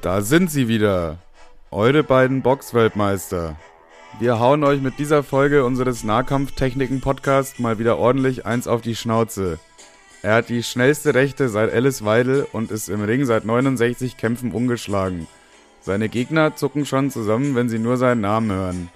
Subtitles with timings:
[0.00, 1.18] Da sind sie wieder.
[1.72, 3.56] Eure beiden Boxweltmeister.
[4.20, 9.58] Wir hauen euch mit dieser Folge unseres Nahkampftechniken-Podcasts mal wieder ordentlich eins auf die Schnauze.
[10.22, 14.52] Er hat die schnellste Rechte seit Alice Weidel und ist im Ring seit 69 Kämpfen
[14.52, 15.26] ungeschlagen.
[15.80, 18.88] Seine Gegner zucken schon zusammen, wenn sie nur seinen Namen hören.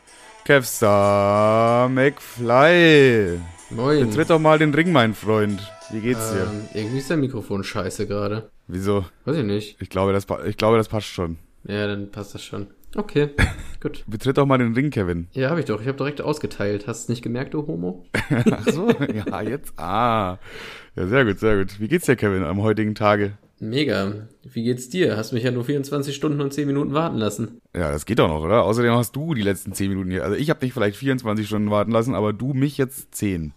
[0.45, 3.41] Kevstar McFly.
[3.71, 4.09] Moin.
[4.09, 5.61] Betritt doch mal den Ring, mein Freund.
[5.91, 6.43] Wie geht's dir?
[6.51, 8.51] Ähm, irgendwie ist der Mikrofon scheiße gerade.
[8.73, 9.05] Wieso?
[9.27, 9.77] Weiß ich nicht.
[9.81, 11.37] Ich glaube, das, ich glaube, das passt schon.
[11.65, 12.69] Ja, dann passt das schon.
[12.97, 13.29] Okay,
[13.81, 14.03] gut.
[14.07, 15.29] Betritt doch mal den Ring, Kevin.
[15.33, 15.81] Ja, habe ich doch.
[15.81, 16.87] Ich habe direkt ausgeteilt.
[16.87, 18.07] Hast du nicht gemerkt, du Homo?
[18.51, 19.79] Ach so, ja, jetzt.
[19.79, 20.39] Ah.
[20.97, 21.81] Ja, sehr gut, sehr gut.
[21.81, 23.37] Wie geht's dir, Kevin, am heutigen Tage?
[23.61, 24.27] Mega.
[24.43, 25.17] Wie geht's dir?
[25.19, 27.61] Hast mich ja nur 24 Stunden und 10 Minuten warten lassen.
[27.77, 28.65] Ja, das geht doch noch, oder?
[28.65, 30.25] Außerdem hast du die letzten 10 Minuten hier.
[30.25, 33.53] Also ich habe dich vielleicht 24 Stunden warten lassen, aber du mich jetzt 10.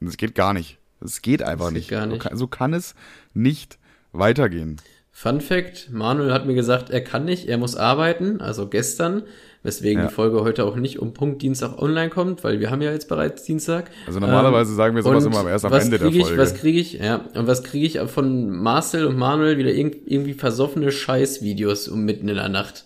[0.00, 0.78] Und das geht gar nicht.
[1.00, 1.90] Das geht einfach Das geht nicht.
[1.90, 2.22] gar nicht.
[2.22, 2.94] So, kann, so kann es
[3.34, 3.78] nicht
[4.12, 4.76] weitergehen.
[5.10, 9.24] Fun Fact: Manuel hat mir gesagt, er kann nicht, er muss arbeiten, also gestern,
[9.64, 10.08] weswegen Ja.
[10.08, 13.08] die Folge heute auch nicht um Punkt Dienstag online kommt, weil wir haben ja jetzt
[13.08, 13.90] bereits Dienstag.
[14.06, 16.38] Also normalerweise sagen wir sowas immer erst am Ende der ich, Folge.
[16.38, 20.34] Was kriege ich, ja, und was kriege ich von Marcel und Manuel wieder irg irgendwie
[20.34, 22.84] versoffene Scheißvideos um mitten in der Nacht.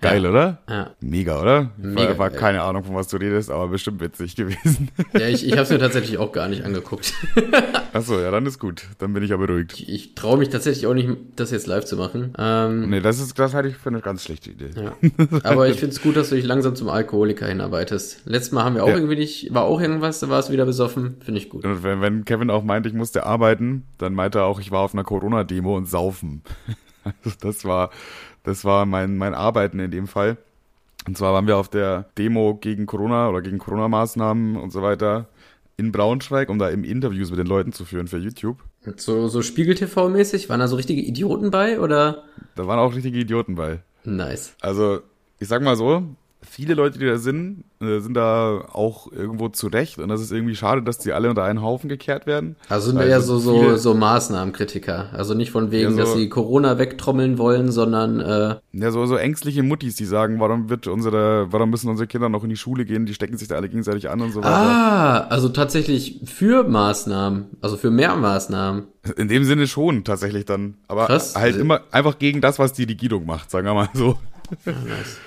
[0.00, 0.58] Geil, oder?
[0.68, 0.90] Ja.
[1.00, 1.70] Mega, oder?
[1.76, 4.90] Mega war, war keine Ahnung, von was du redest, aber bestimmt witzig gewesen.
[5.12, 7.12] Ja, ich, ich habe es mir tatsächlich auch gar nicht angeguckt.
[7.92, 8.84] Achso, ja, dann ist gut.
[8.98, 9.72] Dann bin ich ja beruhigt.
[9.74, 12.32] Ich, ich traue mich tatsächlich auch nicht, das jetzt live zu machen.
[12.38, 14.70] Ähm, Nee, das ist, das halte ich für eine ganz schlechte Idee.
[14.76, 14.92] ja.
[15.42, 18.22] Aber ich finde es gut, dass du dich langsam zum Alkoholiker hinarbeitest.
[18.24, 18.94] Letztes Mal haben wir auch Ja.
[18.94, 21.16] irgendwie nicht, war auch irgendwas, da war es wieder besoffen.
[21.24, 21.64] Finde ich gut.
[21.64, 24.80] Und wenn, wenn Kevin auch meint, ich musste arbeiten, dann meinte er auch, ich war
[24.80, 26.42] auf einer Corona-Demo und saufen.
[27.24, 27.90] Also das war,
[28.42, 30.36] das war mein, mein Arbeiten in dem Fall.
[31.06, 35.28] Und zwar waren wir auf der Demo gegen Corona oder gegen Corona-Maßnahmen und so weiter
[35.76, 38.58] in Braunschweig, um da eben Interviews mit den Leuten zu führen für YouTube.
[38.96, 42.24] So, so Spiegel-TV-mäßig, waren da so richtige Idioten bei oder?
[42.56, 43.80] Da waren auch richtige Idioten bei.
[44.04, 44.54] Nice.
[44.60, 45.00] Also,
[45.38, 46.02] ich sag mal so,
[46.50, 49.98] viele Leute, die da sind, äh, sind da auch irgendwo zurecht.
[49.98, 52.56] Und das ist irgendwie schade, dass die alle unter einen Haufen gekehrt werden.
[52.68, 55.10] Also sind eher so, so, so Maßnahmenkritiker.
[55.12, 59.06] Also nicht von wegen, Ja, so- dass sie Corona wegtrommeln wollen, sondern äh, Ja, so,
[59.06, 62.56] so ängstliche Muttis, die sagen, warum wird unsere, warum müssen unsere Kinder noch in die
[62.56, 64.48] Schule gehen, die stecken sich da alle gegenseitig an und so weiter.
[64.56, 68.84] Ah, also tatsächlich für Maßnahmen, also für mehr Maßnahmen.
[69.16, 70.74] In dem Sinne schon, tatsächlich dann.
[70.88, 71.34] Aber Krass.
[71.36, 74.18] halt immer einfach gegen das, was die Regierung macht, sagen wir mal so.
[74.64, 75.18] nice.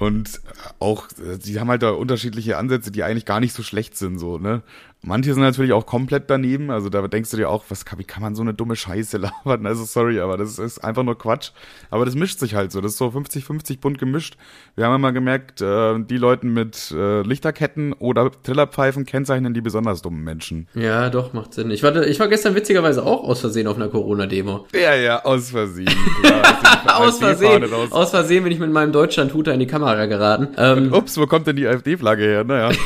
[0.00, 0.40] Und
[0.78, 4.18] auch, äh, die haben halt da unterschiedliche Ansätze, die eigentlich gar nicht so schlecht sind,
[4.18, 4.62] so, ne?
[5.02, 8.04] Manche sind natürlich auch komplett daneben, also da denkst du dir auch, was kann, wie
[8.04, 9.66] kann man so eine dumme Scheiße labern?
[9.66, 11.52] Also sorry, aber das ist einfach nur Quatsch.
[11.90, 14.36] Aber das mischt sich halt so, das ist so 50-50 bunt gemischt.
[14.76, 20.02] Wir haben immer gemerkt, äh, die Leuten mit äh, Lichterketten oder Trillerpfeifen kennzeichnen die besonders
[20.02, 20.68] dummen Menschen.
[20.74, 21.70] Ja, doch, macht Sinn.
[21.70, 24.66] Ich war, ich war gestern witzigerweise auch aus Versehen auf einer Corona-Demo.
[24.74, 25.88] Ja, ja, aus Versehen.
[26.22, 30.48] Klar, Aus Versehen, aus Versehen bin ich mit meinem Deutschland-Huter in die Kamera geraten.
[30.56, 32.44] Ähm, Ups, wo kommt denn die AfD-Flagge her?
[32.44, 32.70] Naja.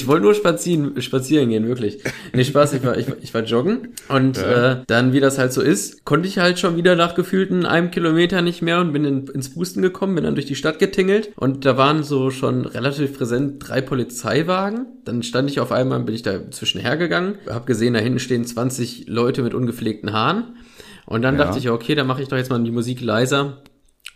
[0.00, 1.98] ich wollte nur spazieren, spazieren gehen, wirklich.
[2.32, 5.52] Nee, Spaß, ich war, ich, war- ich war joggen und äh, dann, wie das halt
[5.52, 9.04] so ist, konnte ich halt schon wieder nach gefühlten einem Kilometer nicht mehr und bin
[9.04, 12.64] in, ins Pusten gekommen, bin dann durch die Stadt getingelt und da waren so schon
[12.66, 14.86] relativ präsent drei Polizeiwagen.
[15.04, 18.44] Dann stand ich auf einmal, bin ich da zwischenher gegangen, hab gesehen, da hinten stehen
[18.44, 20.56] 20 Leute mit ungepflegten Haaren
[21.06, 21.44] und dann Ja.
[21.44, 23.62] dachte ich, okay, dann mache ich doch jetzt mal die Musik leiser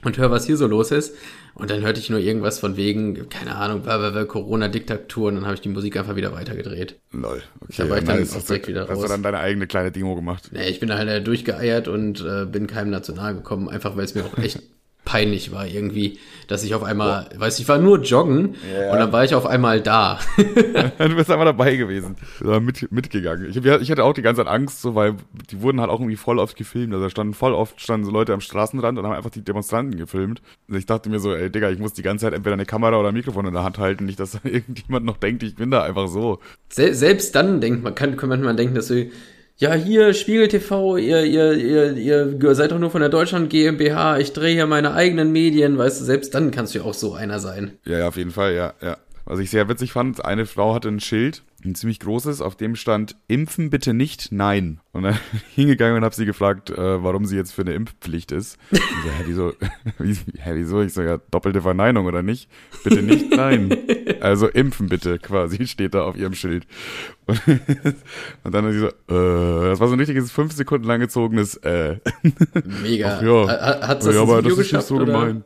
[0.04, 1.14] und hör, was hier so los ist.
[1.54, 3.82] Und dann hörte ich nur irgendwas von wegen, keine Ahnung,
[4.26, 6.98] Corona-Diktatur und dann habe ich die Musik einfach wieder weitergedreht.
[7.12, 7.42] Lol.
[7.60, 8.34] Okay, Da war ich dann nice.
[8.36, 9.08] auch direkt du, wieder hast du raus.
[9.10, 10.48] dann deine eigene kleine Demo gemacht?
[10.52, 14.14] Nee, ich bin da halt durchgeeiert und äh, bin keinem national gekommen, einfach weil es
[14.14, 14.62] mir auch echt
[15.04, 18.92] peinlich war irgendwie, dass ich auf einmal, weißt du, ich war nur joggen Ja.
[18.92, 20.20] und dann war ich auf einmal da.
[20.36, 22.16] du bist einfach dabei gewesen.
[22.40, 23.48] Mit, mitgegangen.
[23.50, 25.16] Ich, ich hatte auch die ganze Zeit Angst, so, weil
[25.50, 26.92] die wurden halt auch irgendwie voll oft gefilmt.
[26.92, 29.98] Also da standen voll oft standen so Leute am Straßenrand und haben einfach die Demonstranten
[29.98, 30.40] gefilmt.
[30.68, 32.98] Und ich dachte mir so, ey Digga, ich muss die ganze Zeit entweder eine Kamera
[32.98, 35.70] oder ein Mikrofon in der Hand halten, nicht, dass da irgendjemand noch denkt, ich bin
[35.70, 36.38] da einfach so.
[36.68, 39.10] Sel selbst dann denkt man, kann, kann man denken, dass du,
[39.62, 44.18] ja, hier, Spiegel TV, ihr, ihr, ihr, ihr seid doch nur von der Deutschland GmbH,
[44.18, 47.14] ich drehe hier meine eigenen Medien, weißt du, selbst dann kannst du ja auch so
[47.14, 47.78] einer sein.
[47.84, 48.96] Ja, ja, auf jeden Fall, ja, ja.
[49.24, 52.74] Was ich sehr witzig fand, eine Frau hatte ein Schild, ein ziemlich großes, auf dem
[52.76, 54.80] stand, impfen bitte nicht, nein.
[54.92, 55.18] Und dann
[55.54, 58.58] hingegangen und habe sie gefragt, äh, warum sie jetzt für eine Impfpflicht ist.
[58.70, 59.52] Und so, hä, wieso,
[59.98, 60.82] wie, hä, wieso?
[60.82, 62.48] Ich so, ja, doppelte Verneinung oder nicht?
[62.84, 63.76] Bitte nicht, nein.
[64.20, 66.64] Also impfen bitte, quasi, steht da auf ihrem Schild.
[67.26, 67.40] Und,
[68.44, 71.56] und dann hat sie so, äh, das war so ein richtiges fünf Sekunden lang gezogenes,
[71.56, 71.96] äh.
[72.84, 73.16] Mega.
[73.18, 73.48] Ach ja.
[73.48, 75.06] Ha- Hat das ja, aber Video das ist nicht so oder?
[75.06, 75.44] gemein.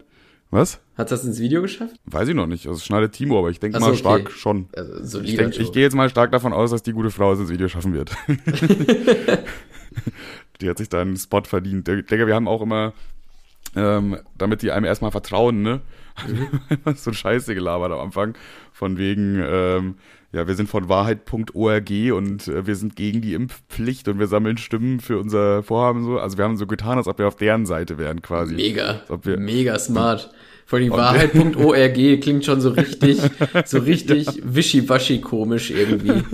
[0.51, 0.81] Was?
[0.97, 1.97] Hat das ins Video geschafft?
[2.05, 2.67] Weiß ich noch nicht.
[2.67, 4.01] Also schneidet Timo, aber ich denke Ach so, mal okay.
[4.01, 4.69] stark schon.
[4.75, 7.41] Also, Ich, denk, ich gehe jetzt mal stark davon aus, dass die gute Frau es
[7.41, 8.13] ins Video schaffen wird.
[10.61, 11.89] die hat sich da einen Spot verdient.
[11.89, 12.93] Digga, wir haben auch immer
[13.77, 15.81] ähm, damit die einem erstmal vertrauen, ne?
[16.27, 16.49] Mhm.
[16.97, 18.35] so Scheiße gelabert am Anfang.
[18.73, 19.97] Von wegen, ähm,
[20.33, 24.59] ja, wir sind von Wahrheit.org und äh, wir sind gegen die Impfpflicht und wir sammeln
[24.59, 26.19] Stimmen für unser Vorhaben so.
[26.19, 28.55] Also wir haben so getan, als ob wir auf deren Seite wären quasi.
[28.55, 29.03] Mega.
[29.23, 30.31] Wir, mega smart.
[30.69, 33.21] Vor allem Wahrheit.org klingt schon so richtig,
[33.65, 36.23] so richtig wischiwaschi komisch irgendwie.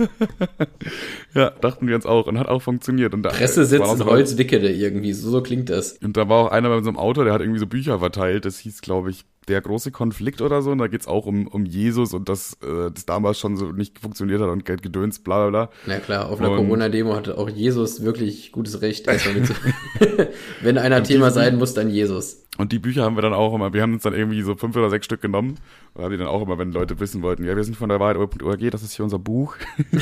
[1.35, 3.15] Ja, dachten wir uns auch und hat auch funktioniert.
[3.15, 5.93] Und da, Presse sitzen Holzwickede irgendwie, so, so klingt das.
[5.93, 8.45] Und da war auch einer bei so einem Auto, der hat irgendwie so Bücher verteilt.
[8.45, 10.71] Das hieß, glaube ich, der große Konflikt oder so.
[10.71, 13.99] Und da geht's auch um, um Jesus und dass äh, das damals schon so nicht
[13.99, 15.69] funktioniert hat und Geld gedöns, bla bla bla.
[15.85, 19.07] Na klar, auf einer Corona-Demo hatte auch Jesus wirklich gutes Recht.
[20.61, 22.45] Wenn einer Thema sein muss, dann Jesus.
[22.57, 24.75] Und die Bücher haben wir dann auch immer, wir haben uns dann irgendwie so fünf
[24.75, 25.55] oder sechs Stück genommen
[25.95, 27.99] und haben die dann auch immer, wenn Leute wissen wollten, ja, wir sind von der
[27.99, 29.55] Wahrheit.org, das ist hier unser Buch.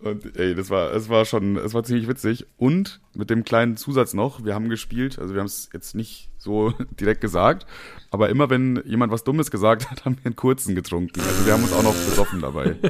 [0.00, 2.46] Und ey, das war, es war schon, es war ziemlich witzig.
[2.56, 6.30] Und mit dem kleinen Zusatz noch, wir haben gespielt, also wir haben es jetzt nicht
[6.38, 7.66] so direkt gesagt,
[8.10, 11.20] aber immer wenn jemand was Dummes gesagt hat, haben wir einen kurzen getrunken.
[11.20, 12.76] Also wir haben uns auch noch besoffen dabei.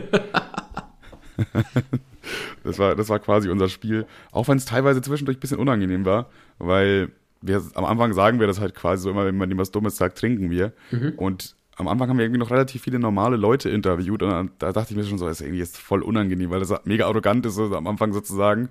[2.62, 4.06] das war, das war quasi unser Spiel.
[4.31, 6.28] Auch wenn es teilweise zwischendurch ein bisschen unangenehm war,
[6.58, 7.10] weil
[7.40, 10.19] wir am Anfang sagen wir das halt quasi so immer, wenn man jemand Dummes sagt,
[10.19, 10.72] trinken wir.
[10.90, 11.14] Mhm.
[11.16, 14.91] Und am Anfang haben wir irgendwie noch relativ viele normale Leute interviewt und da dachte
[14.91, 17.55] ich mir schon so, das ist irgendwie jetzt voll unangenehm, weil das mega arrogant ist
[17.55, 18.69] so am Anfang sozusagen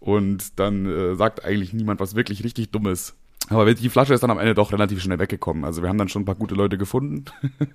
[0.00, 3.16] und dann äh, sagt eigentlich niemand was wirklich richtig Dummes.
[3.48, 5.64] Aber die Flasche ist dann am Ende doch relativ schnell weggekommen.
[5.64, 7.24] Also wir haben dann schon ein paar gute Leute gefunden.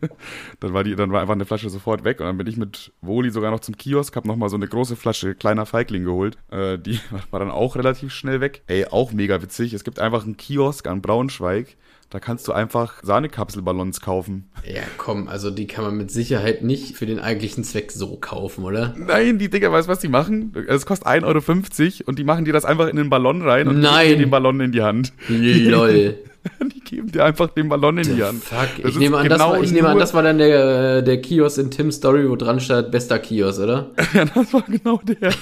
[0.60, 2.94] dann war die, dann war einfach eine Flasche sofort weg und dann bin ich mit
[3.02, 6.38] Woli sogar noch zum Kiosk, hab noch mal so eine große Flasche kleiner Feigling geholt.
[6.52, 7.00] Äh, die
[7.32, 8.64] war dann auch relativ schnell weg.
[8.68, 9.74] Ey, auch mega witzig.
[9.74, 11.76] Es gibt einfach einen Kiosk an Braunschweig
[12.10, 14.50] da kannst du einfach Sahnekapselballons kaufen.
[14.66, 18.64] Ja, komm, also die kann man mit Sicherheit nicht für den eigentlichen Zweck so kaufen,
[18.64, 18.96] oder?
[18.98, 20.54] Nein, die Dinger, weißt du, was die machen?
[20.68, 23.82] Es kostet 1,50 Euro und die machen dir das einfach in den Ballon rein und
[23.82, 24.08] Nein.
[24.08, 25.12] geben dir den Ballon in die Hand.
[25.28, 26.18] Lol.
[26.74, 28.42] Die geben dir einfach den Ballon in die Hand.
[28.42, 31.22] Fuck, ich nehme, an, genau das war, ich nehme an, das war dann der, der
[31.22, 33.92] Kiosk in Tim's Story, wo dran stand, bester Kiosk, oder?
[34.14, 35.34] ja, das war genau der.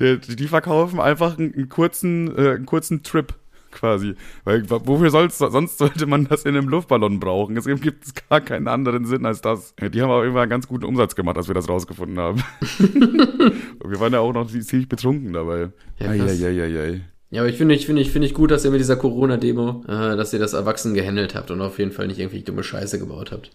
[0.18, 3.34] die, die verkaufen einfach einen, einen kurzen, äh, einen kurzen Trip
[3.76, 4.14] quasi.
[4.44, 7.56] Weil wofür soll's, sonst sollte man das in einem Luftballon brauchen?
[7.56, 9.74] Es gibt es gar keinen anderen Sinn als das.
[9.76, 12.42] Die haben aber irgendwann einen ganz guten Umsatz gemacht, als wir das rausgefunden haben.
[12.80, 15.70] wir waren ja auch noch ziemlich betrunken dabei.
[15.98, 17.02] Ja, Eieieiei.
[17.30, 19.84] Ja, aber ich finde, ich finde, ich finde ich gut, dass ihr mit dieser Corona-Demo,
[19.88, 22.98] äh, dass ihr das erwachsen gehandelt habt und auf jeden Fall nicht irgendwie dumme Scheiße
[23.00, 23.50] gebaut habt.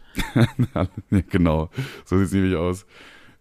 [1.30, 1.70] genau,
[2.06, 2.86] so sieht's nämlich aus.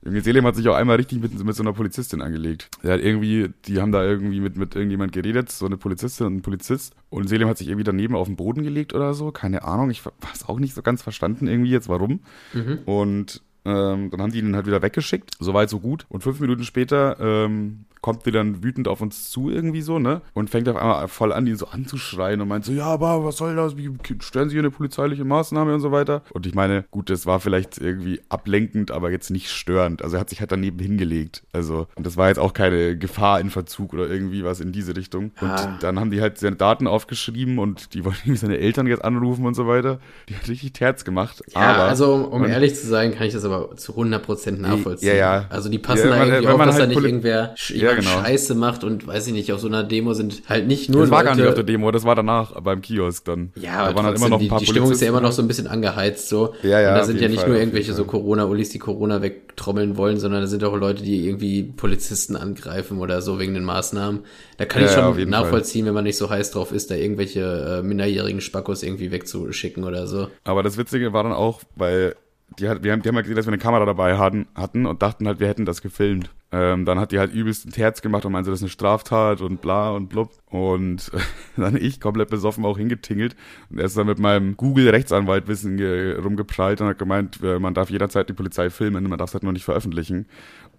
[0.03, 2.71] Junge Selim hat sich auch einmal richtig mit, mit so einer Polizistin angelegt.
[2.83, 6.37] Er hat irgendwie, die haben da irgendwie mit, mit irgendjemand geredet, so eine Polizistin und
[6.37, 6.95] ein Polizist.
[7.11, 9.31] Und Selim hat sich irgendwie daneben auf den Boden gelegt oder so.
[9.31, 12.21] Keine Ahnung, ich habe es auch nicht so ganz verstanden irgendwie jetzt, warum.
[12.55, 12.79] Mhm.
[12.87, 15.35] Und ähm, dann haben die ihn halt wieder weggeschickt.
[15.39, 16.07] Soweit, so gut.
[16.09, 20.23] Und fünf Minuten später ähm, kommt dann wütend auf uns zu irgendwie so, ne?
[20.35, 23.37] Und fängt auf einmal voll an, ihn so anzuschreien und meint so, ja, aber was
[23.37, 23.77] soll das?
[23.77, 26.23] Wie stellen Sie hier eine polizeiliche Maßnahme und so weiter?
[26.33, 30.03] Und ich meine, gut, das war vielleicht irgendwie ablenkend, aber jetzt nicht störend.
[30.03, 31.43] Also er hat sich halt daneben hingelegt.
[31.53, 34.97] Also, und das war jetzt auch keine Gefahr in Verzug oder irgendwie was in diese
[34.97, 35.33] Richtung.
[35.41, 35.79] Und ah.
[35.81, 39.55] dann haben die halt seine Daten aufgeschrieben und die wollten seine Eltern jetzt anrufen und
[39.55, 39.99] so weiter.
[40.29, 41.43] Die hat richtig Terz gemacht.
[41.55, 45.09] Ja, aber, also um ehrlich zu sein, kann ich das aber zu 100% nachvollziehen.
[45.09, 45.47] Ja, ja.
[45.51, 48.11] Also die passen ja, da irgendwie auf, dass halt da nicht irgendwer ja, genau.
[48.11, 51.03] Scheiße macht und weiß ich nicht, auf so einer Demo sind halt nicht nur.
[51.03, 53.53] Das war gar nicht auf der Demo, das war danach beim Kiosk dann.
[53.57, 55.21] Ja, aber da waren halt immer noch ein paar die, die Stimmung ist ja immer
[55.21, 56.55] noch so ein bisschen angeheizt so.
[56.63, 56.91] Ja, ja.
[56.91, 60.43] Und da sind ja nicht Fall, nur irgendwelche so Corona-Ulis, die Corona wegtrommeln wollen, sondern
[60.43, 64.21] da sind auch Leute, die irgendwie Polizisten angreifen oder so wegen den Maßnahmen.
[64.57, 65.89] Da kann ja, ich schon ja, nachvollziehen, Fall.
[65.89, 70.07] wenn man nicht so heiß drauf ist, da irgendwelche äh, minderjährigen Spackos irgendwie wegzuschicken oder
[70.07, 70.29] so.
[70.45, 72.15] Aber das Witzige war dann auch, weil
[72.59, 74.87] die, hat, wir haben, die haben ja gesehen, dass wir eine Kamera dabei hatten, hatten
[74.87, 76.31] und dachten halt, wir hätten das gefilmt.
[76.53, 79.41] Ähm, dann hat die halt übelst ein Herz gemacht und meinte, das ist eine Straftat
[79.41, 80.33] und bla und blub.
[80.47, 81.13] Und
[81.57, 83.37] dann ich komplett besoffen auch hingetingelt.
[83.71, 85.81] Und er ist dann mit meinem Google-Rechtsanwaltwissen
[86.21, 89.45] rumgeprallt und hat gemeint, äh, man darf jederzeit die Polizei filmen, man darf es halt
[89.45, 90.27] nur nicht veröffentlichen.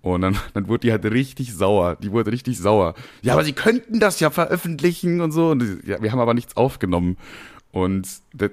[0.01, 1.95] Und dann, dann wurde die halt richtig sauer.
[2.01, 2.93] Die wurde richtig sauer.
[3.21, 5.51] Ja, aber sie könnten das ja veröffentlichen und so.
[5.51, 7.17] Und die, ja, wir haben aber nichts aufgenommen.
[7.71, 8.07] Und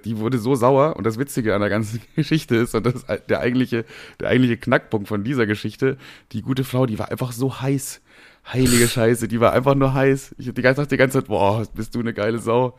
[0.04, 0.96] die wurde so sauer.
[0.96, 3.84] Und das Witzige an der ganzen Geschichte ist, und das der eigentliche,
[4.20, 5.96] der eigentliche Knackpunkt von dieser Geschichte,
[6.32, 8.00] die gute Frau, die war einfach so heiß.
[8.50, 10.34] Heilige Scheiße, die war einfach nur heiß.
[10.38, 12.78] Ich die ganze, die ganze Zeit, boah, bist du eine geile Sau.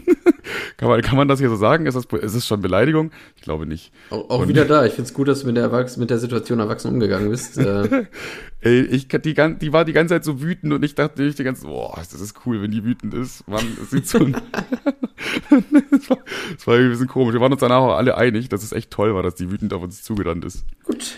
[0.78, 1.84] kann, man, kann man das hier so sagen?
[1.84, 3.10] Ist das, ist das schon Beleidigung?
[3.36, 3.92] Ich glaube nicht.
[4.08, 4.86] Auch, auch wieder da.
[4.86, 7.58] Ich find's gut, dass du mit der, Erwachs mit der Situation erwachsen umgegangen bist.
[7.58, 8.06] Äh.
[8.60, 11.44] Ey, ich, die, die war die ganze Zeit so wütend und ich dachte ich die
[11.44, 13.46] ganze Zeit, boah, das ist cool, wenn die wütend ist.
[13.46, 14.18] Mann, das sieht so.
[15.90, 16.18] das, war,
[16.56, 17.34] das war irgendwie ein bisschen komisch.
[17.34, 19.74] Wir waren uns danach auch alle einig, dass es echt toll war, dass die wütend
[19.74, 20.64] auf uns zugerannt ist.
[20.84, 21.16] Gut.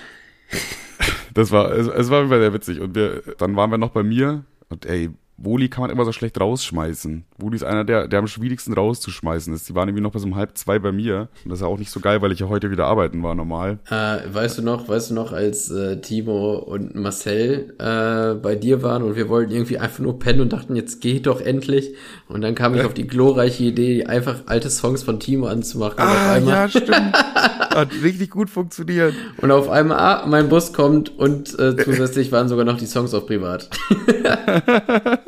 [1.35, 2.81] Das war, es, es war immer sehr witzig.
[2.81, 6.11] Und wir, dann waren wir noch bei mir Und ey, Woli kann man immer so
[6.11, 7.25] schlecht rausschmeißen.
[7.39, 9.69] Woli ist einer, der, der am schwierigsten rauszuschmeißen ist.
[9.69, 11.29] Die waren irgendwie noch bis um halb zwei bei mir.
[11.45, 13.37] Und das ist ja auch nicht so geil, weil ich ja heute wieder arbeiten war,
[13.37, 13.79] normal.
[13.89, 18.83] Äh, weißt du noch, weißt du noch, als äh, Timo und Marcel äh, bei dir
[18.83, 21.95] waren und wir wollten irgendwie einfach nur pennen und dachten, jetzt geht doch endlich.
[22.27, 25.99] Und dann kam ich auf die glorreiche Idee, einfach alte Songs von Timo anzumachen.
[25.99, 27.13] Ah, ja, stimmt.
[27.13, 29.15] Hat richtig gut funktioniert.
[29.41, 33.15] Und auf einmal, ah, mein Bus kommt und äh, zusätzlich waren sogar noch die Songs
[33.15, 33.71] auf privat.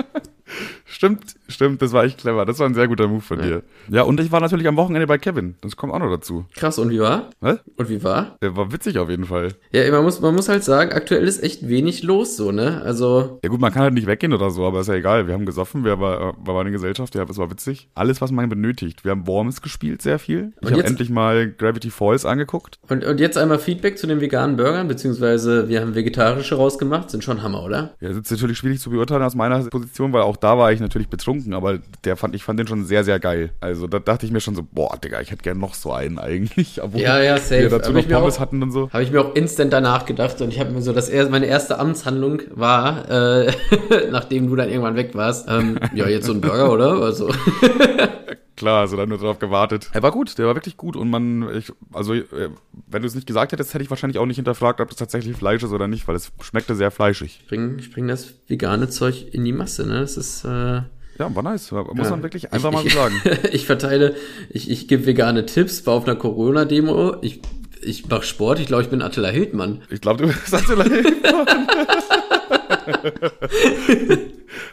[1.01, 2.45] Stimmt, stimmt, das war echt clever.
[2.45, 3.45] Das war ein sehr guter Move von Ja.
[3.47, 3.63] dir.
[3.89, 5.55] Ja, und ich war natürlich am Wochenende bei Kevin.
[5.61, 6.45] Das kommt auch noch dazu.
[6.53, 7.31] Krass, und wie war?
[7.39, 7.57] Was?
[7.75, 8.37] Und wie war?
[8.43, 9.47] Der war witzig auf jeden Fall.
[9.71, 12.83] Ja, man muss, man muss halt sagen, aktuell ist echt wenig los, so, ne?
[12.85, 15.25] Also, Ja gut, man kann halt nicht weggehen oder so, aber ist ja egal.
[15.25, 17.89] Wir haben gesoffen, wir war, war eine Gesellschaft, ja, das war witzig.
[17.95, 19.03] Alles, was man benötigt.
[19.03, 20.53] Wir haben Worms gespielt, sehr viel.
[20.61, 22.77] Ich habe endlich mal Gravity Falls angeguckt.
[22.89, 27.23] und, und jetzt einmal Feedback zu den veganen Burgern, beziehungsweise wir haben vegetarische rausgemacht, sind
[27.23, 27.95] schon Hammer, oder?
[28.01, 30.79] Ja, das ist natürlich schwierig zu beurteilen aus meiner Position, weil auch da war ich
[30.79, 33.51] natürlich betrunken, aber der fand, ich fand den schon sehr, sehr geil.
[33.61, 36.19] Also da dachte ich mir schon so, boah, Digga, ich hätte gern noch so einen
[36.19, 36.81] eigentlich.
[36.83, 37.61] Obwohl Ja, ja, safe.
[37.61, 38.89] wir dazu Aber noch Pommes auch- hatten und so.
[38.91, 41.45] Habe ich mir auch instant danach gedacht und ich habe mir so, das er, meine
[41.47, 43.51] erste Amtshandlung war, äh,
[44.11, 47.01] nachdem du dann irgendwann weg warst, ähm, ja, jetzt so ein Burger, oder?
[47.01, 47.29] Also,
[48.57, 49.89] Klar, also dann nur drauf gewartet.
[49.93, 52.49] Er war gut, der war wirklich gut und man, ich, also äh,
[52.87, 55.35] wenn du es nicht gesagt hättest, hätte ich wahrscheinlich auch nicht hinterfragt, ob das tatsächlich
[55.37, 57.39] Fleisch ist oder nicht, weil es schmeckte sehr fleischig.
[57.49, 60.01] ich bring das vegane Zeug in die Masse, ne?
[60.01, 60.81] Das ist, äh,
[61.17, 62.09] Ja, war nice, muss Ja.
[62.11, 63.21] man wirklich einfach ich, mal so sagen.
[63.51, 64.15] ich verteile,
[64.49, 67.41] ich, ich gebe vegane Tipps, war auf einer Corona-Demo, ich,
[67.81, 69.81] ich mache Sport, ich glaube, ich bin Attila Hildmann.
[69.89, 71.47] Ich glaube, du bist Attila Hildmann.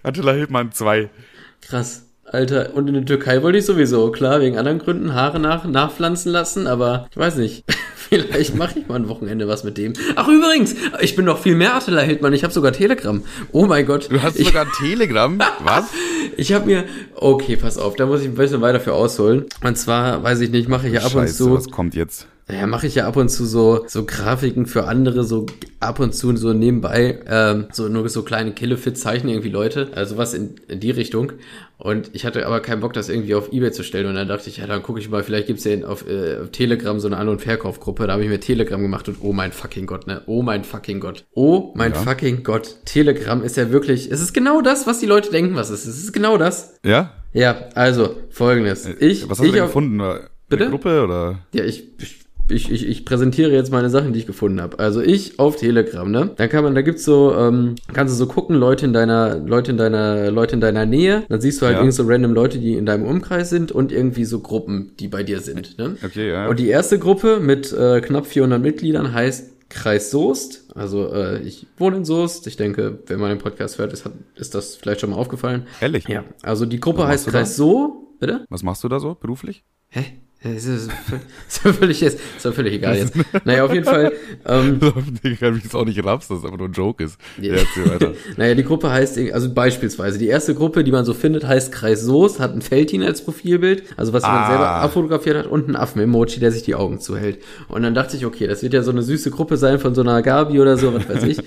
[0.02, 1.08] Attila Hildmann 2.
[1.60, 2.07] Krass.
[2.32, 6.30] Alter, und in der Türkei wollte ich sowieso, klar, wegen anderen Gründen Haare nach, nachpflanzen
[6.30, 7.64] lassen, aber ich weiß nicht.
[8.08, 9.92] Vielleicht mache ich mal ein Wochenende was mit dem.
[10.16, 13.22] Ach übrigens, ich bin noch viel mehr Attila Hildmann, ich habe sogar Telegram.
[13.52, 14.10] Oh mein Gott.
[14.10, 15.38] Du hast ich, sogar Telegram?
[15.62, 15.86] Was?
[16.38, 16.84] ich habe mir,
[17.16, 19.44] okay, pass auf, da muss ich ein bisschen weiter für ausholen.
[19.62, 22.26] Und zwar, weiß ich nicht, mache ich ja ab und Scheiße, zu was kommt jetzt?
[22.50, 25.44] Naja, mache ich ja ab und zu so, so Grafiken für andere, so
[25.80, 30.16] ab und zu so nebenbei, ähm, so nur so kleine Killefits zeichnen irgendwie Leute, also
[30.16, 31.32] was in, in die Richtung.
[31.76, 34.06] Und ich hatte aber keinen Bock, das irgendwie auf Ebay zu stellen.
[34.06, 36.50] Und dann dachte ich, ja, dann gucke ich mal, vielleicht gibt's ja auf, äh, auf
[36.50, 38.06] Telegram so eine An- und Verkaufgruppe.
[38.06, 40.22] Da habe ich mir Telegram gemacht und oh mein fucking Gott, ne?
[40.26, 41.24] Oh mein fucking Gott.
[41.34, 41.98] Oh mein Ja.
[41.98, 42.76] fucking Gott.
[42.86, 45.96] Telegram ist ja wirklich, es ist genau das, was die Leute denken, was es ist.
[45.96, 46.78] Es ist genau das.
[46.84, 47.12] Ja?
[47.34, 48.86] Ja, also, folgendes.
[48.98, 50.00] Ich, Äh, Was hast ich du denn auf- gefunden?
[50.00, 50.70] Eine Bitte?
[50.70, 51.40] Gruppe oder?
[51.52, 54.78] ja, ich, ich, ich, ich präsentiere jetzt meine Sachen, die ich gefunden habe.
[54.78, 56.30] Also ich auf Telegram, ne?
[56.36, 59.70] Da kann man, da gibt's so, ähm, kannst du so gucken, Leute in deiner, Leute
[59.72, 61.24] in deiner, Leute in deiner Nähe.
[61.28, 61.80] Dann siehst du halt Ja.
[61.80, 65.22] irgendwie so random Leute, die in deinem Umkreis sind und irgendwie so Gruppen, die bei
[65.22, 65.96] dir sind, ne?
[66.04, 66.48] Okay, ja.
[66.48, 70.68] Und die erste Gruppe mit äh, knapp 400 Mitgliedern heißt Kreis Soest.
[70.74, 72.46] Also äh, ich wohne in Soest.
[72.46, 75.66] Ich denke, wenn man den Podcast hört, ist, hat, ist das vielleicht schon mal aufgefallen.
[75.80, 76.08] Ehrlich?
[76.08, 77.30] Ja, also die Gruppe heißt da?
[77.32, 78.04] Kreis So.
[78.20, 78.46] Bitte?
[78.48, 79.62] Was machst du da so beruflich?
[79.90, 80.04] Hä?
[80.40, 80.90] Das ist, ist,
[81.48, 83.12] ist, völlig, ist, ist doch völlig egal jetzt.
[83.44, 84.12] Naja, auf jeden Fall.
[84.46, 84.78] Ähm,
[85.24, 87.18] ich kann mich jetzt auch nicht raffst, dass es einfach nur ein Joke ist.
[87.40, 87.56] Ja.
[88.36, 92.02] Naja, die Gruppe heißt, also beispielsweise, die erste Gruppe, die man so findet, heißt Kreis
[92.02, 94.48] Soos, hat ein Feldhin als Profilbild, also was jemand Ah.
[94.48, 97.38] selber abfotografiert hat und ein Affen-Emoji, der sich die Augen zuhält.
[97.68, 100.02] Und dann dachte ich, okay, das wird ja so eine süße Gruppe sein von so
[100.02, 101.38] einer Gabi oder so, was weiß ich.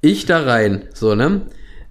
[0.00, 1.42] ich da rein, so, ne?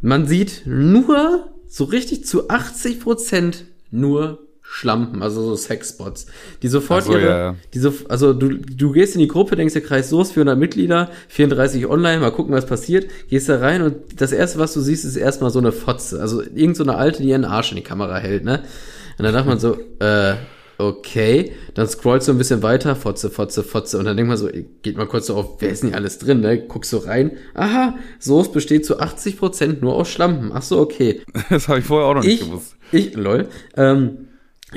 [0.01, 6.25] Man sieht nur, so richtig zu 80 Prozent nur Schlampen, also so Sexspots,
[6.61, 9.73] die sofort so, ihre, ja, die so, also du, du gehst in die Gruppe, denkst
[9.73, 13.81] der Kreis so ist 400 Mitglieder, 34 online, mal gucken, was passiert, gehst da rein
[13.83, 16.95] und das erste, was du siehst, ist erstmal so eine Fotze, also irgend so eine
[16.95, 18.63] alte, die ihren Arsch in die Kamera hält, ne?
[19.17, 20.33] Und dann dachte man so, äh,
[20.77, 24.49] okay, dann scrollst du ein bisschen weiter, Fotze, Fotze, Fotze, und dann denkt man so,
[24.81, 26.59] geht mal kurz so auf, wer ist denn hier alles drin, ne?
[26.59, 31.21] Guckst so rein, aha, Soße besteht zu 80% nur aus Schlampen, ach so, okay.
[31.49, 32.75] Das habe ich vorher auch noch nicht Ich, gewusst.
[32.91, 34.27] ich, lol, ähm,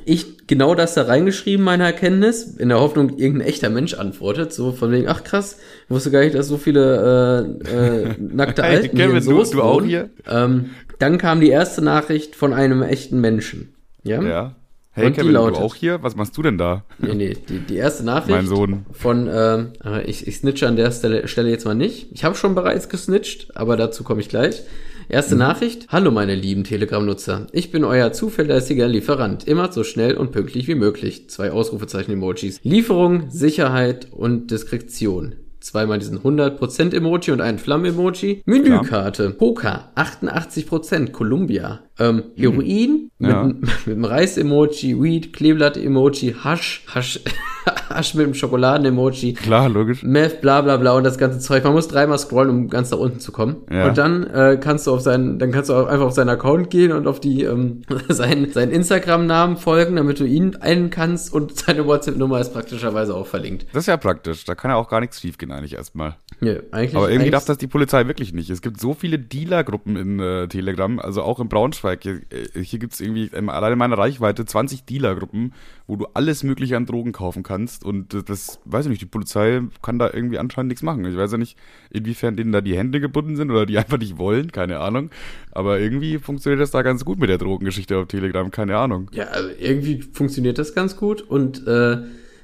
[0.04, 4.72] ich genau das da reingeschrieben, meine Erkenntnis, in der Hoffnung, irgendein echter Mensch antwortet, so
[4.72, 8.96] von wegen, ach krass, ich wusste gar nicht, dass so viele äh, äh, nackte Alten
[8.96, 9.88] hier in du- Soest du auch wohnen.
[9.88, 10.10] hier?
[10.28, 13.74] Ähm, dann kam die erste Nachricht von einem echten Menschen.
[14.02, 14.22] Ja?
[14.22, 14.54] Ja.
[14.92, 16.02] Hey Und die Kevin, du lautet- auch hier?
[16.02, 16.82] Was machst du denn da?
[16.98, 18.84] Nee, nee, die, die erste Nachricht Mein Sohn.
[18.92, 22.08] von, ähm, äh, ich, ich snitche an der Stelle, Stelle jetzt mal nicht.
[22.12, 24.62] Ich habe schon bereits gesnitcht, aber dazu komme ich gleich.
[25.08, 25.38] Erste Mhm.
[25.40, 25.86] Nachricht.
[25.88, 27.46] Hallo meine lieben Telegram-Nutzer.
[27.52, 29.48] Ich bin euer zuverlässiger Lieferant.
[29.48, 31.30] Immer so schnell und pünktlich wie möglich.
[31.30, 32.60] Zwei Ausrufezeichen-Emojis.
[32.62, 35.36] Lieferung, Sicherheit und Diskretion.
[35.60, 38.42] Zweimal diesen 100% Emoji und einen Flammen-Emoji.
[38.44, 39.30] Menükarte.
[39.30, 41.10] Poker 88%.
[41.12, 43.44] Columbia ähm, Heroin Ja.
[43.44, 47.20] mit, mit dem Reis-Emoji, Weed, Kleeblatt-Emoji, Hasch, Hasch,
[47.90, 50.02] Hasch mit dem Schokoladen-Emoji, Klar, logisch.
[50.02, 51.64] Meth, bla bla bla und das ganze Zeug.
[51.64, 53.56] Man muss dreimal scrollen, um ganz nach unten zu kommen.
[53.70, 53.88] Ja.
[53.88, 56.92] Und dann äh, kannst du auf seinen, dann kannst du einfach auf seinen Account gehen
[56.92, 61.86] und auf die ähm, seinen, seinen Instagram-Namen folgen, damit du ihn einen kannst und seine
[61.86, 63.66] WhatsApp-Nummer ist praktischerweise auch verlinkt.
[63.72, 64.44] Das ist ja praktisch.
[64.44, 66.16] Da kann ja auch gar nichts schiefgehen eigentlich erstmal.
[66.40, 66.94] Nö, eigentlich.
[66.96, 68.50] Aber irgendwie darf das die Polizei wirklich nicht.
[68.50, 71.87] Es gibt so viele Dealer-Gruppen in äh, Telegram, also auch in Braunschweig.
[72.00, 75.52] Hier, äh, gibt es irgendwie ähm, allein in meiner Reichweite 20 Dealer-Gruppen,
[75.86, 77.84] wo du alles Mögliche an Drogen kaufen kannst.
[77.84, 81.04] Und äh, das, weiß ich nicht, die Polizei kann da irgendwie anscheinend nichts machen.
[81.04, 81.56] Ich weiß ja nicht,
[81.90, 85.10] inwiefern denen da die Hände gebunden sind oder die einfach nicht wollen, keine Ahnung.
[85.52, 89.10] Aber irgendwie funktioniert das da ganz gut mit der Drogengeschichte auf Telegram, keine Ahnung.
[89.12, 91.98] Ja, also irgendwie funktioniert das ganz gut und äh,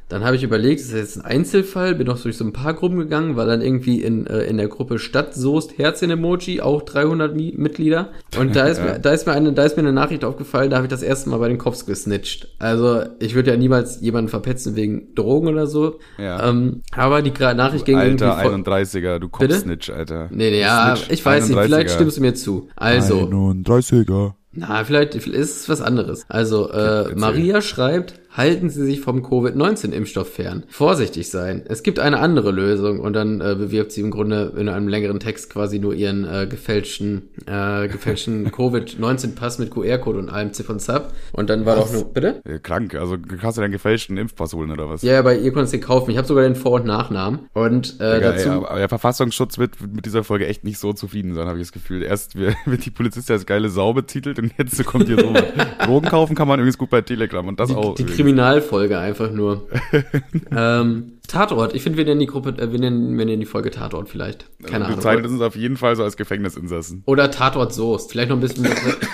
[0.08, 2.74] dann habe ich überlegt, das ist jetzt ein Einzelfall, bin auch durch so ein paar
[2.74, 7.54] Gruppen gegangen, war dann irgendwie in, äh, in der Gruppe Stadtsoest Herzchen-Emoji, auch 300 Mi
[7.56, 8.10] Mitglieder.
[8.38, 10.76] Und da ist, mir, da, ist mir eine, da ist mir eine Nachricht aufgefallen, da
[10.76, 12.48] habe ich das erste Mal bei den Cops gesnitcht.
[12.58, 15.98] Also ich würde ja niemals jemanden verpetzen wegen Drogen oder so.
[16.18, 16.48] Ja.
[16.50, 18.74] Ähm, aber die Nachricht ging Alter irgendwie voll...
[18.74, 19.28] 31er, du?
[19.28, 20.28] Cop-Snitch, Alter.
[20.30, 21.94] Nee, nee, ja, Snitch, ich weiß nicht, vielleicht 31er.
[21.94, 22.68] stimmst du mir zu.
[22.76, 24.34] Also, 31er.
[24.52, 26.26] na, vielleicht ist es was anderes.
[26.28, 27.14] Also, äh.
[27.16, 30.64] Maria schreibt, halten Sie sich vom Covid-19-Impfstoff fern.
[30.68, 31.62] Vorsichtig sein.
[31.66, 33.00] Es gibt eine andere Lösung.
[33.00, 36.46] Und dann äh, bewirbt sie im Grunde in einem längeren Text quasi nur ihren äh,
[36.48, 41.12] gefälschten, äh, gefälschten Covid-19-Pass mit QR-Code und allem Zip und Zap.
[41.32, 42.42] Und dann war doch nur, bitte?
[42.46, 45.02] Ja, krank, also kannst du deinen gefälschten Impfpass holen oder was?
[45.02, 46.10] Ja, ja, bei ihr konntest du den kaufen.
[46.10, 47.48] Ich habe sogar den Vor- und Nachnamen.
[47.52, 48.48] Und äh, Digga, dazu...
[48.48, 51.64] ey, aber der Verfassungsschutz wird mit dieser Folge echt nicht so zufrieden sein, habe ich
[51.64, 52.02] das Gefühl.
[52.02, 55.44] Erst wird die Polizistin als geile Sau betitelt und jetzt kommt hier sowas.
[55.86, 57.94] Drogen kaufen kann man übrigens gut bei Telegram und das die, auch.
[57.94, 58.23] die.
[58.24, 59.68] Kriminalfolge einfach nur.
[60.56, 61.74] ähm, Tatort.
[61.74, 64.46] Ich finde, wir nennen die Gruppe, äh, wir nennen, wir nennen die Folge Tatort vielleicht.
[64.62, 64.96] Keine Ahnung.
[64.96, 67.02] bezeichnet uns auf jeden Fall so als Gefängnisinsassen.
[67.06, 68.10] Oder Tatort Soest.
[68.10, 68.66] Vielleicht noch ein bisschen,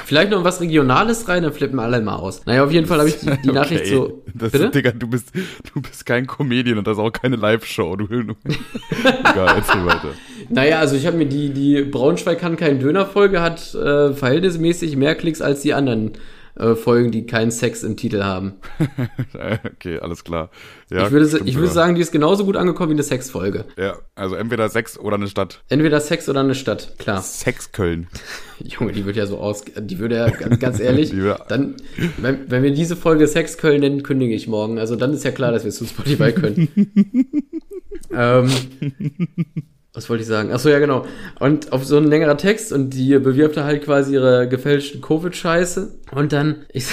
[0.05, 2.45] vielleicht noch was Regionales rein, dann flippen alle mal aus.
[2.47, 3.95] Naja, auf jeden Fall habe ich die, die Nachricht Okay.
[3.95, 4.25] so.
[4.35, 4.71] Das, bitte?
[4.71, 5.33] Digga, du bist,
[5.73, 7.97] du bist kein Comedian und das ist auch keine Live-Show.
[7.97, 8.35] Du, du,
[9.21, 10.11] egal, erzähl weiter.
[10.49, 15.15] Naja, also ich habe mir die, die Braunschweig kann kein Döner-Folge hat äh, verhältnismäßig mehr
[15.15, 16.13] Klicks als die anderen
[16.57, 18.55] äh, Folgen, die keinen Sex im Titel haben.
[19.65, 20.51] okay, alles klar.
[20.91, 23.65] Ja, ich würde, stimmt ich würde sagen, die ist genauso gut angekommen wie eine Sex-Folge.
[23.77, 25.63] Ja, also entweder Sex oder eine Stadt.
[25.69, 27.23] Entweder Sex oder eine Stadt, klar.
[27.23, 28.09] Sex Köln.
[28.59, 31.13] Junge, die wird ja so aus, die würde ja ganz, ganz ehrlich,
[31.49, 31.77] dann,
[32.19, 34.79] wenn, wenn wir diese Folge Sex Köln nennen, kündige ich morgen.
[34.79, 36.69] Also dann ist ja klar, dass wir zu Spotify können.
[38.13, 38.51] ähm,
[39.93, 40.51] was wollte ich sagen?
[40.53, 41.05] Ach so, ja, genau.
[41.41, 45.99] Und auf so ein längerer Text und die bewirbt da halt quasi ihre gefälschten Covid-Scheiße.
[46.13, 46.87] Und dann, ich,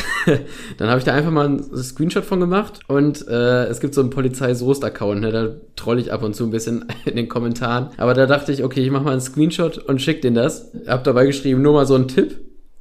[0.78, 2.80] dann habe ich da einfach mal einen Screenshot von gemacht.
[2.88, 5.32] Und äh, es gibt so einen Polizei-Soest-Account, ne?
[5.32, 7.90] da troll ich ab und zu ein bisschen in den Kommentaren.
[7.98, 10.72] Aber da dachte ich, okay, ich mache mal einen Screenshot und schick den das.
[10.88, 12.40] Hab dabei geschrieben, nur mal so einen Tipp.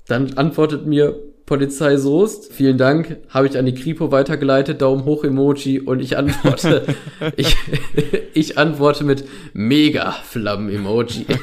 [0.08, 1.14] Dann antwortet mir
[1.46, 6.18] Polizei Soest, vielen Dank, habe ich an die Kripo weitergeleitet, Daumen hoch Emoji und ich
[6.18, 6.84] antworte,
[7.36, 7.56] ich,
[8.34, 11.24] ich antworte mit Mega Flammen Emoji.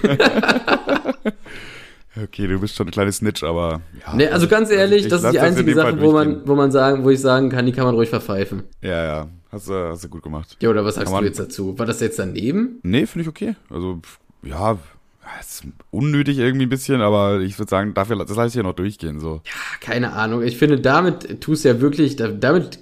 [2.15, 4.13] Okay, du bist schon ein kleines Snitch, aber ja.
[4.15, 7.03] Ne, also ganz ehrlich, ich das ist die einzige Sache, wo man, wo man sagen,
[7.03, 8.61] wo ich sagen kann, die kann man ruhig verpfeifen.
[8.83, 9.27] Ja, ja.
[9.51, 10.55] Hast du, hast du gut gemacht.
[10.61, 11.77] Ja, oder was sagst Kann man- du jetzt dazu?
[11.79, 12.79] War das jetzt daneben?
[12.83, 13.55] Nee, finde ich okay.
[13.71, 14.19] Also, pf,
[15.23, 18.63] ja, ist unnötig irgendwie ein bisschen, aber ich würde sagen, dafür, das lasse ich ja
[18.63, 19.41] noch durchgehen, so.
[19.45, 20.43] Ah, Keine Ahnung.
[20.43, 22.79] Ich finde, damit tust du ja wirklich, da- damit,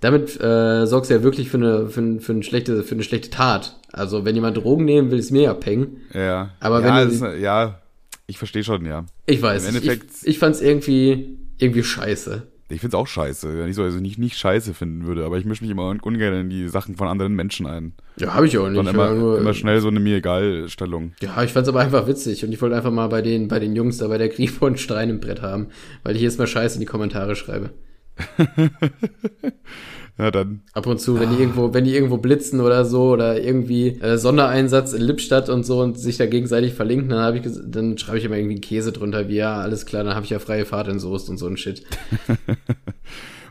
[0.00, 3.30] damit äh, sorgst du ja wirklich für eine, für, für, eine schlechte, für eine schlechte
[3.30, 3.76] Tat.
[3.92, 6.02] Also wenn jemand Drogen nehmen will, ist mir abhängen.
[6.12, 6.50] Ja.
[6.60, 7.80] Aber ja, wenn du- das ist, ja,
[8.26, 9.06] ich verstehe schon, ja.
[9.26, 9.62] Ich weiß.
[9.66, 12.46] Im Endeffekt- ich, ich fand's irgendwie, irgendwie scheiße.
[12.70, 13.48] Ich finde es auch scheiße.
[13.64, 16.34] Nicht so, also nicht, nicht scheiße finden würde, aber ich mische mich immer un- ungern
[16.34, 17.94] in die Sachen von anderen Menschen ein.
[18.18, 18.84] Ja, habe ich auch nicht.
[18.84, 21.12] War immer, nur, immer schnell so eine mir egal Stellung.
[21.22, 23.74] Ja, ich fand's aber einfach witzig und ich wollte einfach mal bei den, bei den
[23.74, 25.68] Jungs da bei der Kripo einen Stein im Brett haben,
[26.02, 27.70] weil ich jetzt mal Scheiße in die Kommentare schreibe.
[30.18, 30.62] Ja, dann.
[30.72, 34.18] Ab und zu, wenn die irgendwo, wenn die irgendwo blitzen oder so oder irgendwie äh,
[34.18, 38.18] Sondereinsatz in Lippstadt und so und sich da gegenseitig verlinken, dann habe ich, dann schreibe
[38.18, 40.88] ich immer irgendwie Käse drunter, wie ja, alles klar, dann habe ich ja freie Fahrt
[40.88, 41.84] in Soest und so ein Shit.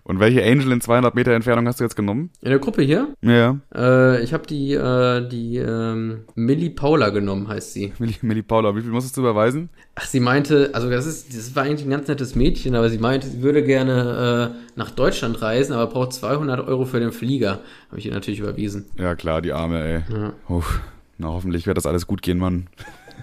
[0.08, 2.30] Und welche Angel in 200 Meter Entfernung hast du jetzt genommen?
[2.40, 7.50] In der Gruppe hier, Ja, äh, ich habe die, äh, die ähm, Millie Paula genommen,
[7.50, 7.92] heißt sie.
[8.00, 9.68] Milli, Milli Paula, wie viel musstest du überweisen?
[9.96, 13.00] Ach, sie meinte, also das ist, das war eigentlich ein ganz nettes Mädchen, aber sie
[13.00, 17.60] meinte, sie würde gerne äh, nach Deutschland reisen, aber braucht 200 Euro für den Flieger.
[17.90, 18.86] Habe ich ihr natürlich überwiesen.
[18.98, 20.04] Ja, klar, die Arme, ey.
[20.10, 20.34] Ja.
[20.48, 20.80] Uff.
[21.18, 22.68] Na, hoffentlich wird das alles gut gehen, Mann.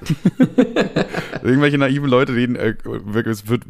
[1.42, 2.74] Irgendwelche naiven Leute reden, äh,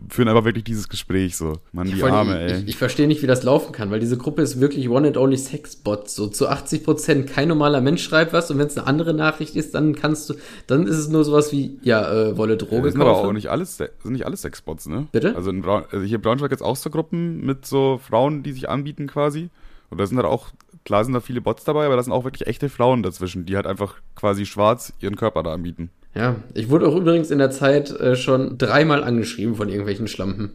[0.08, 1.58] führen aber wirklich dieses Gespräch so.
[1.72, 2.60] Mann, die allem, Arme, ey.
[2.60, 5.16] Ich, ich verstehe nicht, wie das laufen kann, weil diese Gruppe ist wirklich one and
[5.16, 6.14] only Sexbots.
[6.14, 9.56] So zu 80 Prozent kein normaler Mensch schreibt was und wenn es eine andere Nachricht
[9.56, 10.34] ist, dann kannst du,
[10.66, 13.34] dann ist es nur sowas wie, ja, äh, wolle Droge das sind aber auch kaufen.
[13.34, 15.06] nicht alles, sind nicht alles Sexbots, ne?
[15.12, 15.34] Bitte?
[15.36, 18.52] Also, in Braun, also hier in Braunschweig jetzt auch so Gruppen mit so Frauen, die
[18.52, 19.50] sich anbieten quasi.
[19.90, 20.48] Und da sind halt auch,
[20.84, 23.56] klar sind da viele Bots dabei, aber da sind auch wirklich echte Frauen dazwischen, die
[23.56, 25.90] halt einfach quasi schwarz ihren Körper da anbieten.
[26.14, 30.50] Ja, ich wurde auch übrigens in der Zeit äh, schon dreimal angeschrieben von irgendwelchen Schlampen.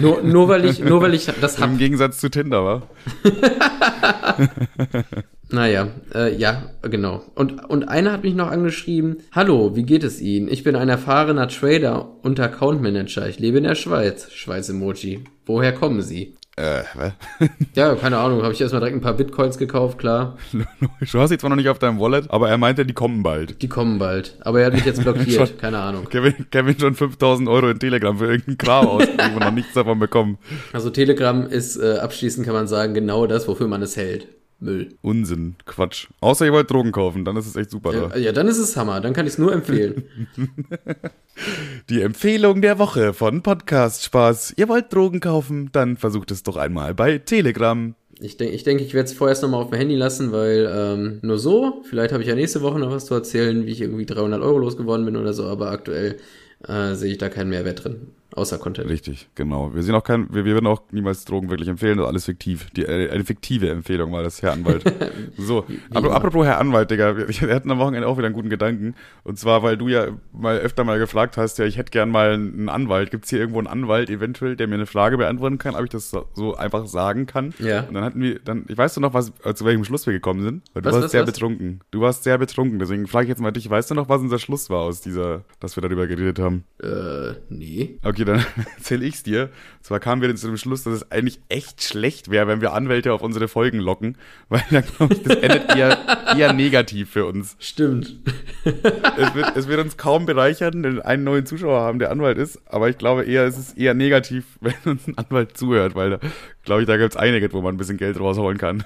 [0.00, 1.70] Nur, nur weil ich, nur weil ich das hab.
[1.70, 2.82] Im Gegensatz zu Tinder, wa?
[5.50, 7.22] Naja, äh, ja, genau.
[7.34, 10.48] Und, und einer hat mich noch angeschrieben, Hallo, wie geht es Ihnen?
[10.48, 13.28] Ich bin ein erfahrener Trader und Account Manager.
[13.28, 14.32] Ich lebe in der Schweiz.
[14.32, 15.22] Schweiz-Emoji.
[15.46, 16.34] Woher kommen Sie?
[16.56, 17.12] Äh, was?
[17.74, 18.42] Ja, keine Ahnung.
[18.42, 20.36] Habe ich erstmal direkt ein paar Bitcoins gekauft, klar.
[21.12, 23.60] Du hast sie zwar noch nicht auf deinem Wallet, aber er meinte, die kommen bald.
[23.60, 24.36] Die kommen bald.
[24.40, 25.48] Aber er hat mich jetzt blockiert.
[25.48, 25.58] Schon.
[25.58, 26.08] keine Ahnung.
[26.08, 29.98] Kevin, Kevin schon 5000 Euro in Telegram für irgendeinen Kram ausgegeben und noch nichts davon
[29.98, 30.38] bekommen.
[30.72, 34.28] Also Telegram ist äh, abschließend, kann man sagen, genau das, wofür man es hält.
[34.60, 34.94] Müll.
[35.02, 36.08] Unsinn, Quatsch.
[36.20, 38.16] Außer ihr wollt Drogen kaufen, dann ist es echt super Ja, da.
[38.16, 39.00] ja, dann ist es Hammer.
[39.00, 40.04] Dann kann ich es nur empfehlen.
[41.90, 44.54] Die Empfehlung der Woche von Podcast Spaß.
[44.56, 47.94] Ihr wollt Drogen kaufen, dann versucht es doch einmal bei Telegram.
[48.20, 51.18] Ich denke, ich, denk, ich werde es vorerst nochmal auf mein Handy lassen, weil ähm,
[51.22, 54.06] nur so, vielleicht habe ich ja nächste Woche noch was zu erzählen, wie ich irgendwie
[54.06, 56.18] 300 Euro losgeworden bin oder so, aber aktuell
[56.66, 58.88] äh, sehe ich da keinen Mehrwert drin, außer Content.
[58.88, 59.74] Richtig, genau.
[59.74, 62.24] Wir sehen auch kein, wir, wir würden auch niemals Drogen wirklich empfehlen, das ist alles
[62.26, 62.70] fiktiv.
[62.70, 64.84] Die, äh, eine fiktive Empfehlung war das, Herr Anwalt.
[65.36, 66.12] So, immer.
[66.12, 68.94] apropos Herr Anwalt, Digga, wir, wir hatten am Wochenende auch wieder einen guten Gedanken.
[69.22, 72.32] Und zwar, weil du ja mal öfter mal gefragt hast, ja, ich hätte gern mal
[72.34, 73.10] einen Anwalt.
[73.10, 76.10] Gibt's hier irgendwo einen Anwalt eventuell, der mir eine Frage beantworten kann, ob ich das
[76.10, 77.52] so, einfach sagen kann?
[77.58, 77.82] Ja.
[77.82, 80.12] Und dann hatten wir, dann, ich weiß du noch, was, äh, zu welchem Schluss wir
[80.12, 80.62] gekommen sind?
[80.72, 81.32] Weil du Was, warst was, sehr was?
[81.32, 81.80] betrunken.
[81.90, 84.38] Du warst sehr betrunken, deswegen frage ich jetzt mal dich, weißt du noch, was unser
[84.38, 86.64] Schluss war aus dieser, dass wir darüber geredet haben?
[86.82, 87.98] Äh, nee.
[88.02, 88.44] Okay, dann
[88.76, 89.44] erzähle ich's dir.
[89.78, 92.60] Und zwar kamen wir dann zu dem Schluss, dass es eigentlich echt schlecht wäre, wenn
[92.60, 94.16] wir Anwälte auf unsere Folgen locken,
[94.48, 97.56] weil dann glaube ich, das endet eher, eher negativ für uns.
[97.58, 98.16] Stimmt.
[99.16, 102.38] Es wird, es wird uns kaum bereichern, denn wir einen neuen Zuschauer haben, der Anwalt
[102.38, 106.10] ist, aber ich glaube eher, es ist eher negativ, wenn uns ein Anwalt zuhört, weil
[106.10, 106.18] da,
[106.64, 108.84] glaube ich, da gibt's einige, wo man ein bisschen Geld rausholen kann.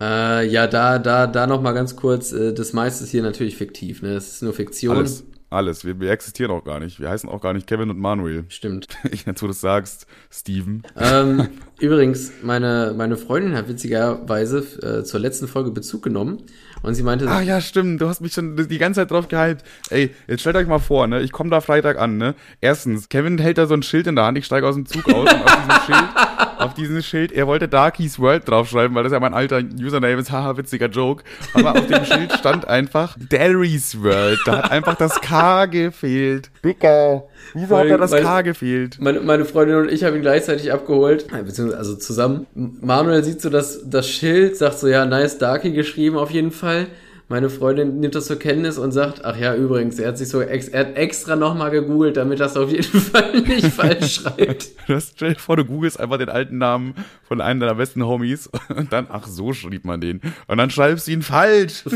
[0.00, 3.56] Äh, ja, da, da, da noch mal ganz kurz, äh, das meiste ist hier natürlich
[3.56, 4.14] fiktiv, ne?
[4.14, 4.96] Es ist nur Fiktion.
[4.96, 5.84] Alles, alles.
[5.84, 7.00] Wir, wir existieren auch gar nicht.
[7.00, 8.44] Wir heißen auch gar nicht Kevin und Manuel.
[8.48, 8.88] Stimmt.
[9.14, 10.82] Ich, jetzt, wo du das sagst, Steven.
[10.96, 16.38] ähm, übrigens, meine, meine Freundin hat witzigerweise äh, zur letzten Folge Bezug genommen
[16.84, 19.64] und sie meinte, Ah ja, stimmt, du hast mich schon die ganze Zeit drauf gehypt.
[19.90, 21.22] Ey, jetzt stellt euch mal vor, ne?
[21.22, 22.34] Ich komme da Freitag an, ne?
[22.60, 25.08] Erstens, Kevin hält da so ein Schild in der Hand, ich steige aus dem Zug
[25.08, 26.10] aus und auf diesem Schild,
[26.58, 30.30] auf diesem Schild, er wollte Darkies World draufschreiben, weil das ja mein alter Username ist,
[30.30, 31.24] haha, witziger Joke.
[31.54, 34.38] Aber auf dem Schild stand einfach Derry's World.
[34.44, 36.50] Da hat einfach das K gefehlt.
[36.64, 37.24] Dicker.
[37.54, 38.98] Wieso hat da das K gefehlt?
[39.00, 42.46] Meine, meine Freundin und ich haben ihn gleichzeitig abgeholt, beziehungsweise also zusammen.
[42.54, 46.73] Manuel sieht so das, das Schild, sagt so, ja, nice Darky geschrieben auf jeden Fall.
[46.74, 50.28] Fall meine Freundin nimmt das zur Kenntnis und sagt, ach ja, übrigens, er hat sich
[50.28, 54.68] so ex, er hat extra nochmal gegoogelt, damit das auf jeden Fall nicht falsch schreibt.
[54.86, 58.04] Du hast, stell dir vor, du googelst einfach den alten Namen von einem deiner besten
[58.04, 60.20] Homies und dann, ach so schrieb man den.
[60.48, 61.84] Und dann schreibst du ihn falsch.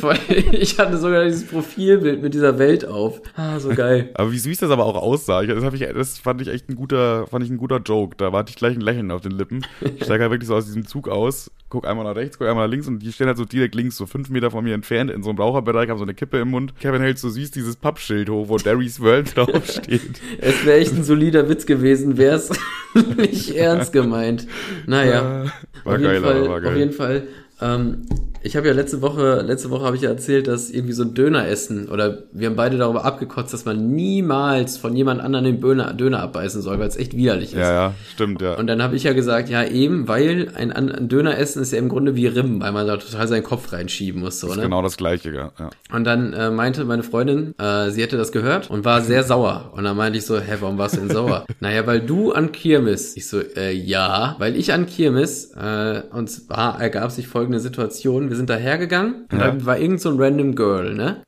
[0.53, 3.21] Ich hatte sogar dieses Profilbild mit dieser Welt auf.
[3.37, 4.11] Ah, so geil.
[4.15, 5.43] Aber wie süß das aber auch aussah.
[5.43, 8.17] Das, ich, das fand ich echt ein guter, fand ich ein guter Joke.
[8.17, 9.65] Da warte ich gleich ein Lächeln auf den Lippen.
[9.81, 12.67] Ich steige halt wirklich so aus diesem Zug aus, guck einmal nach rechts, guck einmal
[12.67, 15.11] nach links und die stehen halt so direkt links, so fünf Meter von mir entfernt
[15.19, 16.75] in so einem Raucherbereich, haben so eine Kippe im Mund.
[16.81, 20.21] Kevin hält so süß dieses Pappschild hoch, wo Derry's World draufsteht.
[20.41, 22.51] Es wäre echt ein solider Witz gewesen, wäre es
[23.17, 24.47] nicht ernst gemeint.
[24.87, 25.45] Naja.
[25.45, 25.49] Äh,
[25.85, 26.71] War auf geil, jeden Fall, war geil.
[26.71, 27.29] Auf jeden Fall.
[27.61, 28.03] Ähm,
[28.49, 31.13] ich habe ja letzte Woche, letzte Woche habe ich ja erzählt, dass irgendwie so ein
[31.13, 35.61] Döner essen oder wir haben beide darüber abgekotzt, dass man niemals von jemand anderem den
[35.61, 37.59] Döner, Döner abbeißen soll, weil es echt widerlich ist.
[37.59, 38.55] Ja, ja, stimmt, ja.
[38.55, 41.79] Und dann habe ich ja gesagt, ja eben, weil ein, ein Döner essen ist ja
[41.79, 44.41] im Grunde wie Rimmen, weil man da total seinen Kopf reinschieben muss.
[44.41, 44.65] So, das ist ne?
[44.65, 45.53] genau das Gleiche, ja.
[45.93, 49.73] Und dann äh, meinte meine Freundin, äh, sie hätte das gehört und war sehr sauer.
[49.77, 51.45] Und dann meinte ich so, hä, warum warst du denn sauer?
[51.61, 53.15] naja, weil du an Kirmes.
[53.15, 58.31] Ich so, äh, ja, weil ich an Kirmes, äh, und zwar ergab sich folgende Situation.
[58.31, 59.51] Wir sind da hergegangen und Ja.
[59.51, 61.23] da war irgend so ein random Girl, ne?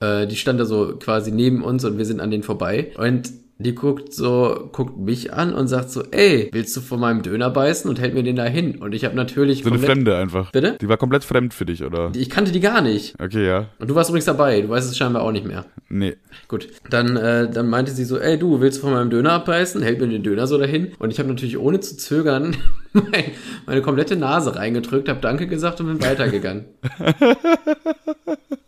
[0.00, 2.90] Äh, die stand da so quasi neben uns und wir sind an denen vorbei.
[2.98, 7.22] Und die guckt so, guckt mich an und sagt so, ey, willst du von meinem
[7.22, 7.88] Döner beißen?
[7.88, 8.76] Und hält mir den da hin.
[8.76, 10.50] Und ich habe natürlich So eine Fremde einfach.
[10.50, 10.76] Bitte?
[10.80, 12.10] Die war komplett fremd für dich, oder?
[12.16, 13.14] Ich kannte die gar nicht.
[13.22, 13.68] Okay, ja.
[13.78, 14.60] Und du warst übrigens dabei.
[14.60, 15.66] Du weißt es scheinbar auch nicht mehr.
[15.88, 16.16] Nee.
[16.48, 19.82] Gut, dann, äh, dann meinte sie so, ey du, willst du von meinem Döner abbeißen?
[19.82, 20.92] Hält mir den Döner so dahin.
[20.98, 22.56] Und ich habe natürlich ohne zu zögern
[22.92, 23.24] mein,
[23.66, 26.64] meine komplette Nase reingedrückt, habe Danke gesagt und bin weitergegangen.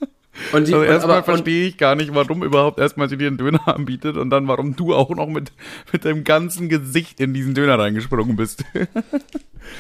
[0.53, 3.67] Und die, also erstmal verstehe ich gar nicht, warum überhaupt erstmal sie dir einen Döner
[3.69, 5.53] anbietet und dann warum du auch noch mit,
[5.93, 8.65] mit deinem ganzen Gesicht in diesen Döner reingesprungen bist.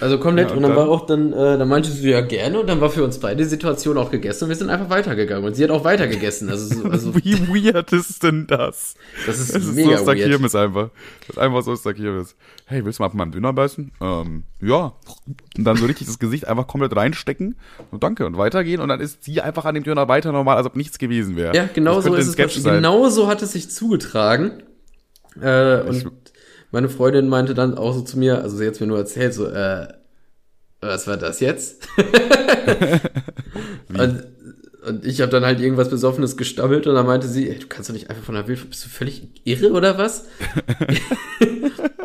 [0.00, 0.50] Also komplett.
[0.50, 2.80] Ja, und, und, dann, war auch dann, äh, dann meinte sie ja gerne und dann
[2.80, 5.44] war für uns beide die Situation auch gegessen und wir sind einfach weitergegangen.
[5.44, 6.50] Und sie hat auch weiter gegessen.
[6.50, 8.94] Also, also Wie weird ist denn das?
[9.26, 10.90] Das ist, das ist mega so Kirmes einfach.
[11.20, 12.36] Das ist einfach so Kirmes.
[12.66, 13.92] Hey, willst du mal auf meinem Döner beißen?
[14.00, 14.92] Ähm, ja.
[15.56, 17.56] Und dann so richtig das Gesicht einfach komplett reinstecken
[17.90, 20.66] und danke und weitergehen und dann ist sie einfach an dem Döner weiter normal, als
[20.66, 21.54] ob nichts gewesen wäre.
[21.54, 22.62] Ja, genau so ist es.
[22.62, 24.62] Genau so hat es sich zugetragen.
[25.40, 26.12] Äh, und
[26.70, 29.46] meine Freundin meinte dann auch so zu mir, also sie hat mir nur erzählt, so,
[29.46, 29.88] äh,
[30.80, 31.88] was war das jetzt?
[33.88, 34.24] und,
[34.86, 37.90] und, ich habe dann halt irgendwas Besoffenes gestammelt und dann meinte sie, ey, du kannst
[37.90, 40.26] doch nicht einfach von der Wildfahrt, bist du völlig irre oder was?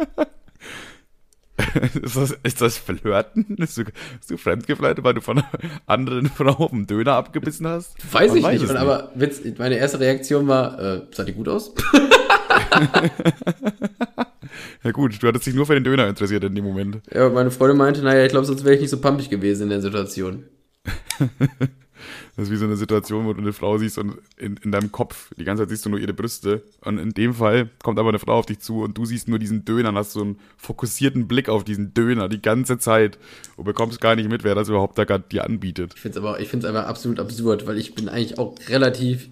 [2.01, 3.55] ist, das, ist das Flirten?
[3.57, 5.49] Bist du, bist du fremdgefleitet, weil du von einer
[5.85, 7.95] anderen Frau auf dem Döner abgebissen hast?
[8.11, 8.79] Weiß Man ich weiß nicht, nicht.
[8.79, 11.73] aber Witz, meine erste Reaktion war, äh, sah die gut aus?
[14.83, 17.01] ja gut, du hattest dich nur für den Döner interessiert in dem Moment.
[17.13, 19.69] Ja, meine Freundin meinte, naja, ich glaube, sonst wäre ich nicht so pumpig gewesen in
[19.69, 20.45] der Situation.
[22.35, 24.91] Das ist wie so eine Situation, wo du eine Frau siehst und in, in deinem
[24.91, 26.63] Kopf, die ganze Zeit siehst du nur ihre Brüste.
[26.81, 29.39] Und in dem Fall kommt aber eine Frau auf dich zu und du siehst nur
[29.39, 33.17] diesen Döner und hast so einen fokussierten Blick auf diesen Döner die ganze Zeit
[33.57, 35.93] und bekommst gar nicht mit, wer das überhaupt da gerade dir anbietet.
[35.95, 38.55] Ich finde es aber, ich finde es einfach absolut absurd, weil ich bin eigentlich auch
[38.69, 39.29] relativ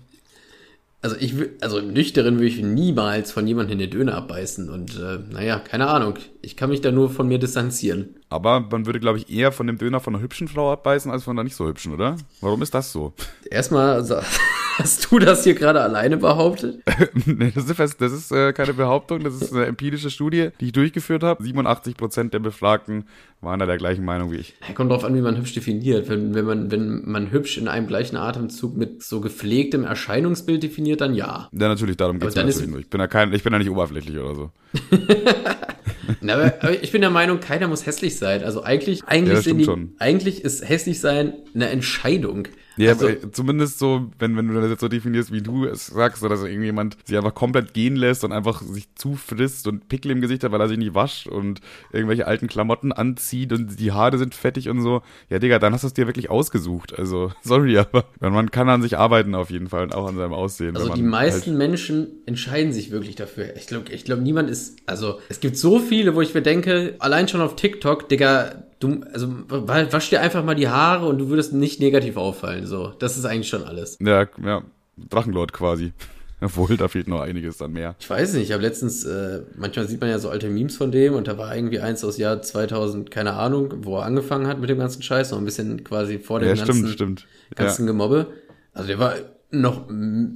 [1.01, 5.59] also ich also nüchtern würde ich niemals von jemandem den Döner abbeißen und äh, naja,
[5.59, 6.15] keine Ahnung.
[6.41, 8.15] Ich kann mich da nur von mir distanzieren.
[8.31, 11.23] Aber man würde, glaube ich, eher von dem Döner von einer hübschen Frau abbeißen, als
[11.23, 12.15] von einer nicht so hübschen, oder?
[12.41, 13.13] Warum ist das so?
[13.49, 14.07] Erstmal,
[14.77, 16.83] hast du das hier gerade alleine behauptet?
[17.25, 20.71] nee, das ist, das ist äh, keine Behauptung, das ist eine empirische Studie, die ich
[20.73, 21.43] durchgeführt habe.
[21.43, 23.05] 87 Prozent der Befragten
[23.41, 24.53] waren da der gleichen Meinung wie ich.
[24.75, 26.07] Kommt drauf an, wie man hübsch definiert.
[26.07, 31.01] Wenn, wenn, man, wenn man hübsch in einem gleichen Atemzug mit so gepflegtem Erscheinungsbild definiert,
[31.01, 31.49] dann ja.
[31.51, 32.79] Ja, natürlich, darum geht es natürlich nur.
[32.79, 34.51] Ich bin, da kein, ich bin da nicht oberflächlich oder so.
[36.21, 38.18] Na, aber, aber, ich bin der Meinung, keiner muss hässlich sein.
[38.27, 42.47] Also eigentlich, eigentlich, ja, die, eigentlich ist hässlich sein eine Entscheidung.
[42.79, 46.23] Ja, also, zumindest so, wenn, wenn du das jetzt so definierst, wie du es sagst,
[46.23, 50.45] dass irgendjemand sich einfach komplett gehen lässt und einfach sich zufrisst und Pickel im Gesicht
[50.45, 51.59] hat, weil er sich nicht wascht und
[51.91, 55.01] irgendwelche alten Klamotten anzieht und die Haare sind fettig und so.
[55.29, 56.97] Ja, Digga, dann hast du es dir wirklich ausgesucht.
[56.97, 60.33] Also, sorry, aber man kann an sich arbeiten auf jeden Fall und auch an seinem
[60.33, 60.77] Aussehen.
[60.77, 63.57] Also die meisten halt Menschen entscheiden sich wirklich dafür.
[63.57, 66.95] Ich glaube, ich glaube, niemand ist, also es gibt so viele, wo ich mir denke,
[66.99, 71.29] allein schon auf TikTok, Digga, du, also wasch dir einfach mal die Haare und du
[71.29, 72.65] würdest nicht negativ auffallen.
[72.65, 73.97] So, das ist eigentlich schon alles.
[74.01, 74.63] Ja, ja,
[74.97, 75.93] Drachenlord quasi.
[76.41, 77.95] Obwohl, da fehlt noch einiges dann mehr.
[77.99, 80.89] Ich weiß nicht, ich habe letztens, äh, manchmal sieht man ja so alte Memes von
[80.89, 84.59] dem und da war irgendwie eins aus Jahr 2000, keine Ahnung, wo er angefangen hat
[84.59, 87.27] mit dem ganzen Scheiß, noch ein bisschen quasi vor dem ja, ganzen, stimmt, stimmt.
[87.55, 87.91] ganzen ja.
[87.91, 88.27] Gemobbe.
[88.73, 89.15] Also der war
[89.51, 89.89] noch,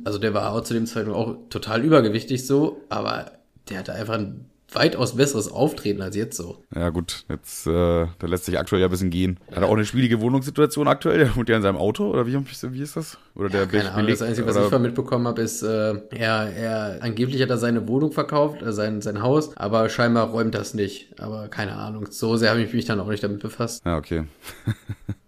[0.03, 3.32] also der war auch zu dem Zeitpunkt auch total übergewichtig so, aber
[3.69, 6.64] der hatte einfach ein weitaus besseres Auftreten als jetzt so.
[6.76, 9.40] Ja, gut, jetzt, äh, da lässt sich aktuell ja ein bisschen gehen.
[9.52, 11.20] Hat er auch eine schwierige Wohnungssituation aktuell?
[11.20, 13.18] Der wohnt ja in seinem Auto oder wie, wie ist das?
[13.36, 16.54] Oder der ja, keine Ahnung, das Einzige, was ich mal mitbekommen habe, ist, äh, er,
[16.56, 20.74] er, angeblich hat er seine Wohnung verkauft, äh, sein, sein Haus, aber scheinbar räumt das
[20.74, 21.20] nicht.
[21.20, 23.84] Aber keine Ahnung, so sehr habe ich mich dann auch nicht damit befasst.
[23.86, 24.24] Ja, okay.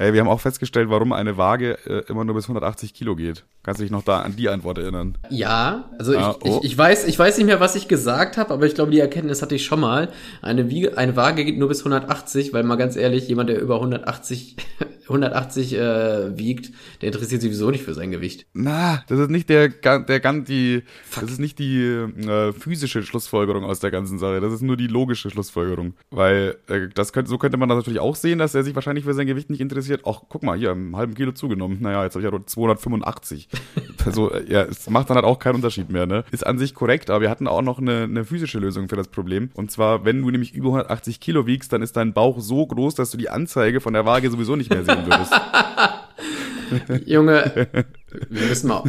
[0.00, 3.44] Ey, wir haben auch festgestellt, warum eine Waage äh, immer nur bis 180 Kilo geht.
[3.62, 5.18] Kannst du dich noch da an die Antwort erinnern?
[5.28, 6.60] Ja, also ah, ich, oh.
[6.62, 8.98] ich, ich, weiß, ich weiß nicht mehr, was ich gesagt habe, aber ich glaube, die
[8.98, 10.08] Erkenntnis hatte ich schon mal.
[10.40, 13.74] Eine, Wiege, eine Waage geht nur bis 180, weil mal ganz ehrlich, jemand, der über
[13.74, 14.56] 180
[15.10, 18.46] 180 äh, wiegt, der interessiert sich sowieso nicht für sein Gewicht.
[18.52, 21.22] Na, das ist nicht der, der ganz die, Fuck.
[21.22, 24.40] das ist nicht die äh, physische Schlussfolgerung aus der ganzen Sache.
[24.40, 28.00] Das ist nur die logische Schlussfolgerung, weil äh, das könnte, so könnte man das natürlich
[28.00, 30.02] auch sehen, dass er sich wahrscheinlich für sein Gewicht nicht interessiert.
[30.06, 31.78] Ach, guck mal, hier einen halben Kilo zugenommen.
[31.80, 33.48] Naja, jetzt habe ich ja nur 285.
[34.04, 36.06] also ja, es macht dann halt auch keinen Unterschied mehr.
[36.06, 38.96] Ne, ist an sich korrekt, aber wir hatten auch noch eine, eine physische Lösung für
[38.96, 39.50] das Problem.
[39.54, 42.94] Und zwar, wenn du nämlich über 180 Kilo wiegst, dann ist dein Bauch so groß,
[42.94, 45.32] dass du die Anzeige von der Waage sowieso nicht mehr sehen würdest.
[47.06, 47.86] Junge,
[48.28, 48.84] wir müssen mal.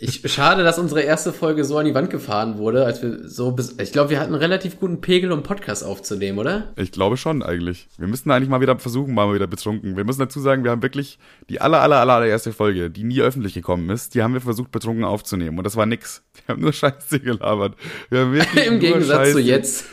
[0.00, 3.52] Ich, schade, dass unsere erste Folge so an die Wand gefahren wurde, als wir so
[3.52, 3.76] bis.
[3.78, 6.72] Ich glaube, wir hatten einen relativ guten Pegel, um Podcast aufzunehmen, oder?
[6.76, 7.88] Ich glaube schon, eigentlich.
[7.98, 9.96] Wir müssten eigentlich mal wieder versuchen, mal wieder betrunken.
[9.96, 13.20] Wir müssen dazu sagen, wir haben wirklich die aller, aller, aller, allererste Folge, die nie
[13.20, 15.58] öffentlich gekommen ist, die haben wir versucht, betrunken aufzunehmen.
[15.58, 16.22] Und das war nix.
[16.46, 17.74] Wir haben nur Scheiße gelabert.
[18.10, 19.32] Im Gegensatz Scheiße.
[19.32, 19.86] zu jetzt.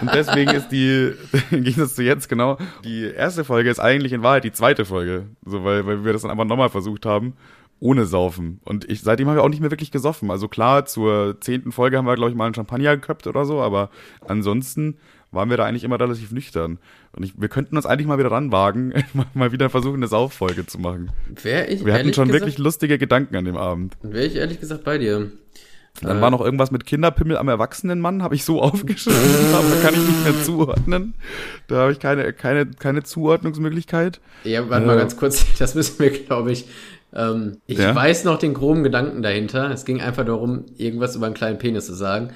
[0.00, 1.12] Und deswegen ist die,
[1.50, 5.26] im Gegensatz zu jetzt, genau, die erste Folge ist eigentlich in Wahrheit die zweite Folge.
[5.44, 7.34] So, weil, weil wir das dann einfach nochmal versucht haben
[7.80, 8.60] ohne Saufen.
[8.64, 10.30] Und ich, seitdem haben wir auch nicht mehr wirklich gesoffen.
[10.30, 13.60] Also klar, zur zehnten Folge haben wir, glaube ich, mal einen Champagner geköpft oder so,
[13.60, 13.90] aber
[14.26, 14.98] ansonsten
[15.32, 16.78] waren wir da eigentlich immer relativ nüchtern.
[17.12, 18.92] Und ich, wir könnten uns eigentlich mal wieder ranwagen,
[19.34, 21.10] mal wieder versuchen, eine Sauffolge zu machen.
[21.42, 23.96] Wär ich Wir hatten schon gesagt, wirklich lustige Gedanken an dem Abend.
[24.02, 25.30] Wäre ich ehrlich gesagt bei dir.
[26.02, 26.20] Dann Äh.
[26.20, 29.18] war noch irgendwas mit Kinderpimmel am Erwachsenenmann, habe ich so aufgeschrieben,
[29.54, 31.14] aber kann ich nicht mehr zuordnen.
[31.68, 34.20] Da habe ich keine, keine, keine Zuordnungsmöglichkeit.
[34.44, 35.00] Ja, warte mal Äh.
[35.00, 35.46] ganz kurz.
[35.58, 36.66] Das müssen wir, glaube ich.
[37.14, 37.94] Ähm, ich Ja?
[37.94, 39.70] weiß noch den groben Gedanken dahinter.
[39.70, 42.30] Es ging einfach darum, irgendwas über einen kleinen Penis zu sagen.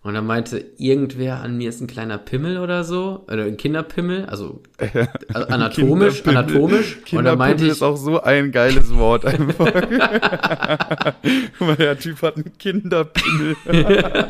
[0.00, 4.26] Und dann meinte irgendwer an mir ist ein kleiner Pimmel oder so, oder ein Kinderpimmel,
[4.26, 4.62] also
[5.34, 6.36] anatomisch, Kinderpimmel.
[6.36, 6.98] anatomisch.
[7.12, 9.66] Und dann meinte Kinderpimmel ich, ist auch so ein geiles Wort einfach.
[11.58, 13.56] Guck mal, der Typ hat einen Kinderpimmel.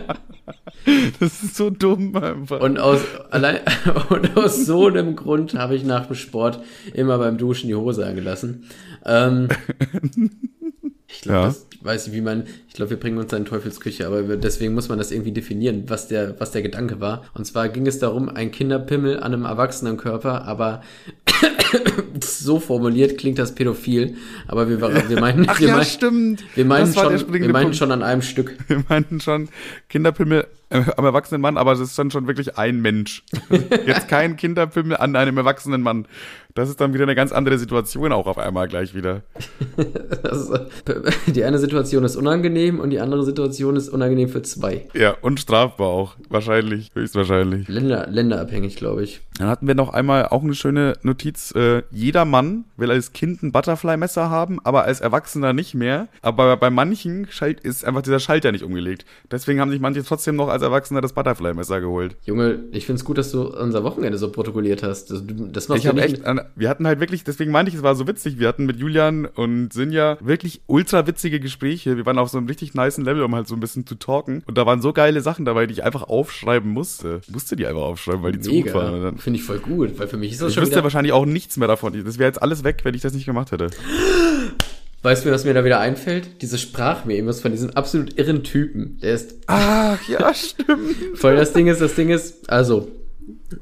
[1.20, 2.60] das ist so dumm einfach.
[2.60, 3.60] und aus, allein,
[4.10, 6.60] und aus so einem Grund habe ich nach dem Sport
[6.94, 8.64] immer beim Duschen die Hose angelassen.
[9.04, 9.48] Ähm,
[11.08, 11.46] ich glaube, Ja.
[11.46, 14.36] das weiß ich, wie man, ich glaube, wir bringen uns da in Teufelsküche, aber wir,
[14.36, 17.22] deswegen muss man das irgendwie definieren, was der, was der Gedanke war.
[17.34, 20.82] Und zwar ging es darum, ein Kinderpimmel an einem erwachsenen Körper, aber
[22.20, 24.16] so formuliert klingt das pädophil,
[24.46, 26.44] aber wir, wir meinen, Ach wir ja, meinen, stimmt.
[26.54, 28.56] wir meinen schon, wir meinen schon an einem Stück.
[28.68, 29.48] Wir meinten schon
[29.88, 33.22] Kinderpimmel äh, am erwachsenen Mann, aber es ist dann schon wirklich ein Mensch.
[33.86, 36.06] Jetzt kein Kinderpimmel an einem erwachsenen Mann.
[36.58, 39.22] Das ist dann wieder eine ganz andere Situation auch auf einmal gleich wieder.
[40.28, 40.50] Ist,
[41.26, 44.86] die eine Situation ist unangenehm und die andere Situation ist unangenehm für zwei.
[44.92, 46.16] Ja, und strafbar auch.
[46.28, 47.68] Wahrscheinlich, höchstwahrscheinlich.
[47.68, 49.20] Länder, länderabhängig, glaube ich.
[49.38, 51.52] Dann hatten wir noch einmal auch eine schöne Notiz.
[51.54, 56.08] Äh, jeder Mann will als Kind ein Butterfly-Messer haben, aber als Erwachsener nicht mehr.
[56.22, 57.28] Aber bei manchen
[57.62, 59.06] ist einfach dieser Schalter nicht umgelegt.
[59.30, 62.16] Deswegen haben sich manche trotzdem noch als Erwachsener das Butterfly-Messer geholt.
[62.24, 65.10] Junge, ich find's gut, dass du unser Wochenende so protokolliert hast.
[65.12, 67.76] Das, das machst Ich habe nicht echt, an- wir hatten halt wirklich, deswegen meinte ich,
[67.76, 68.38] es war so witzig.
[68.38, 71.96] Wir hatten mit Julian und Sinja wirklich ultra witzige Gespräche.
[71.96, 74.42] Wir waren auf so einem richtig niceen Level, um halt so ein bisschen zu talken.
[74.46, 77.20] Und da waren so geile Sachen dabei, die ich einfach aufschreiben musste.
[77.26, 79.02] Ich musste die einfach aufschreiben, weil die zu gut waren.
[79.02, 79.12] Mega.
[79.18, 81.26] Finde ich voll gut, weil für mich ist das Ich schon wüsste wieder, wahrscheinlich auch
[81.26, 81.92] nichts mehr davon.
[82.04, 83.68] Das wäre jetzt alles weg, wenn ich das nicht gemacht hätte.
[85.02, 86.42] Weißt du, was mir da wieder einfällt?
[86.42, 88.98] Diese Sprachmemos von diesem absolut irren Typen.
[89.00, 90.96] Der ist Ach, ja, stimmt.
[91.14, 92.90] voll das Ding ist, das Ding ist, also,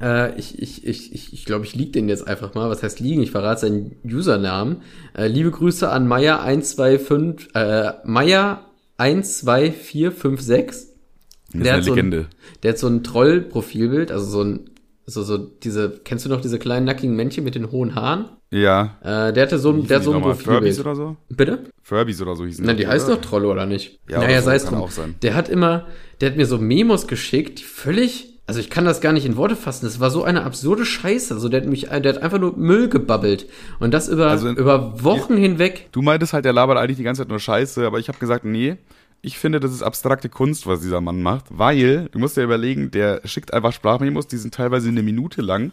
[0.01, 2.69] äh, ich, ich, ich, ich, ich glaube, ich lieg den jetzt einfach mal.
[2.69, 3.21] Was heißt liegen?
[3.21, 4.77] Ich verrate seinen Usernamen.
[5.15, 10.65] Äh, liebe Grüße an Meier125, äh, Meier12456.
[10.65, 10.75] Das
[11.53, 12.27] ist Der hat so ein-.
[12.63, 14.69] Der hat so ein Troll-Profilbild, also so ein,
[15.05, 18.29] so, so diese, kennst du noch diese kleinen nackigen Männchen mit den hohen Haaren?
[18.51, 18.97] Ja.
[19.01, 20.35] Äh, der hatte so ein, der hat so ein nochmal?
[20.35, 20.79] Furbies Profilbild.
[20.79, 21.17] oder so?
[21.29, 21.59] Bitte?
[21.83, 22.93] Furbies oder so hießen Na, die oder?
[22.93, 23.99] heißt doch Troll, oder nicht?
[24.09, 24.83] Ja, naja, sei es kann drum.
[24.83, 25.15] auch sein.
[25.21, 25.87] Der hat immer,
[26.21, 29.35] der hat mir so Memos geschickt, die völlig, also ich kann das gar nicht in
[29.37, 29.85] Worte fassen.
[29.85, 31.33] Das war so eine absurde Scheiße.
[31.33, 33.47] Also der hat mich, der hat einfach nur Müll gebabbelt.
[33.79, 35.89] Und das über, Also in- über Wochen hinweg.
[35.91, 38.45] Du meintest halt, der labert eigentlich die ganze Zeit nur Scheiße, aber ich habe gesagt,
[38.45, 38.77] nee.
[39.21, 42.91] Ich finde, das ist abstrakte Kunst, was dieser Mann macht, weil, du musst dir überlegen,
[42.91, 45.71] der schickt einfach Sprachmemos, die sind teilweise eine Minute lang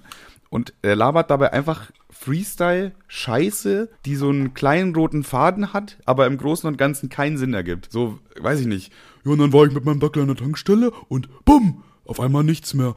[0.48, 6.26] und er labert dabei einfach Freestyle Scheiße, die so einen kleinen roten Faden hat, aber
[6.26, 7.92] im Großen und Ganzen keinen Sinn ergibt.
[7.92, 8.90] So, weiß ich nicht.
[9.26, 12.44] Ja, und dann war ich mit meinem Dackel an der Tankstelle und bumm, auf einmal
[12.44, 12.94] nichts mehr.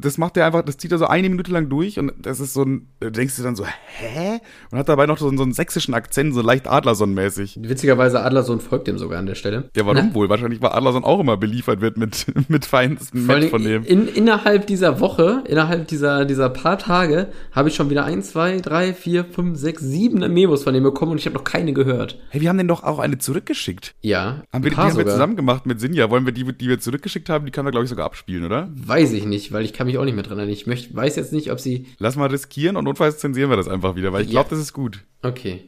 [0.00, 2.54] Das macht er einfach, das zieht er so eine Minute lang durch und das ist
[2.54, 4.38] so ein, du denkst dir dann so, hä?
[4.70, 7.58] Und hat dabei noch so, einen- so einen sächsischen Akzent, so leicht Adlerson-mäßig.
[7.62, 9.70] Witzigerweise Adlersohn folgt dem sogar an der Stelle.
[9.76, 10.28] Ja, warum Na, wohl?
[10.28, 13.84] Wahrscheinlich, weil Adlerson auch immer beliefert wird mit, mit feinsten Vor von dem.
[13.84, 18.58] in, innerhalb dieser Woche, innerhalb dieser, dieser paar Tage, habe ich schon wieder ein, zwei,
[18.60, 22.18] drei, vier, fünf, sechs, sieben Memos von dem bekommen und ich habe noch keine gehört.
[22.30, 23.94] Hey, wir haben den doch auch eine zurückgeschickt.
[24.00, 26.10] Ja, Haben wir, die haben wir zusammen gemacht mit Sinja.
[26.10, 28.68] Wollen wir die, die wir zurückgeschickt haben, die kann wir, glaube ich, sogar abspielen, oder?
[28.74, 30.52] Weiß ich nicht, weil ich kann mich auch nicht mehr dran erinnern.
[30.52, 31.86] Ich möcht, weiß jetzt nicht, ob sie.
[31.98, 34.50] Lass mal riskieren und notfalls zensieren wir das einfach wieder, weil ich glaube, Ja.
[34.50, 35.00] das ist gut.
[35.22, 35.64] Okay.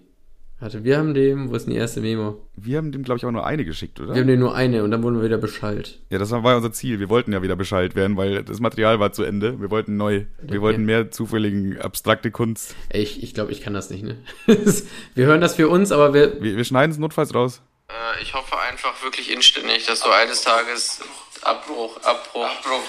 [0.60, 2.40] Warte, wir haben dem, wo ist denn die erste Memo?
[2.56, 4.14] Wir haben dem, glaube ich, auch nur eine geschickt, oder?
[4.14, 6.00] Wir haben dem nur eine und dann wurden wir wieder beschallt.
[6.10, 7.00] Ja, das war war unser Ziel.
[7.00, 9.60] Wir wollten ja wieder Bescheid werden, weil das Material war zu Ende.
[9.60, 10.24] Wir wollten neu.
[10.42, 12.76] Wir wollten mehr zufälligen, abstrakte Kunst.
[12.90, 14.16] Ey, ich, ich glaube, ich kann das nicht, ne?
[15.14, 16.40] wir hören das für uns, aber wir.
[16.42, 17.60] Wir, wir schneiden es notfalls raus.
[17.88, 21.00] Äh, ich hoffe einfach wirklich inständig, dass du eines Tages.
[21.44, 22.44] Abbruch, Abbruch.
[22.44, 22.84] Abbruch.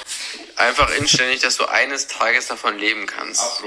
[0.58, 3.64] Einfach inständig, dass du eines Tages davon leben kannst.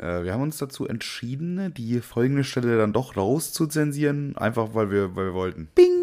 [0.00, 5.16] Äh, wir haben uns dazu entschieden, die folgende Stelle dann doch rauszuzensieren, einfach weil wir,
[5.16, 5.68] weil wir wollten.
[5.74, 5.99] Bing!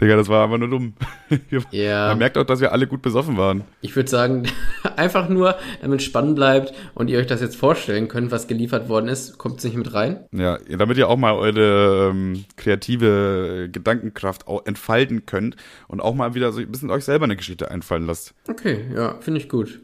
[0.00, 0.94] Digga, das war einfach nur dumm.
[1.70, 2.08] Ja.
[2.08, 3.62] Man merkt auch, dass wir alle gut besoffen waren.
[3.80, 4.44] Ich würde sagen,
[4.96, 9.08] einfach nur, damit spannend bleibt und ihr euch das jetzt vorstellen könnt, was geliefert worden
[9.08, 10.24] ist, kommt es nicht mit rein.
[10.32, 15.56] Ja, damit ihr auch mal eure ähm, kreative Gedankenkraft au- entfalten könnt
[15.88, 18.34] und auch mal wieder so ein bisschen euch selber eine Geschichte einfallen lasst.
[18.48, 19.80] Okay, ja, finde ich gut.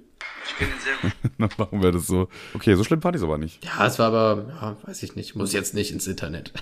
[1.38, 2.28] Dann machen wir das so.
[2.54, 3.64] Okay, so schlimm fand ich es aber nicht.
[3.64, 6.52] Ja, es war aber, ja, weiß ich nicht, muss jetzt nicht ins Internet.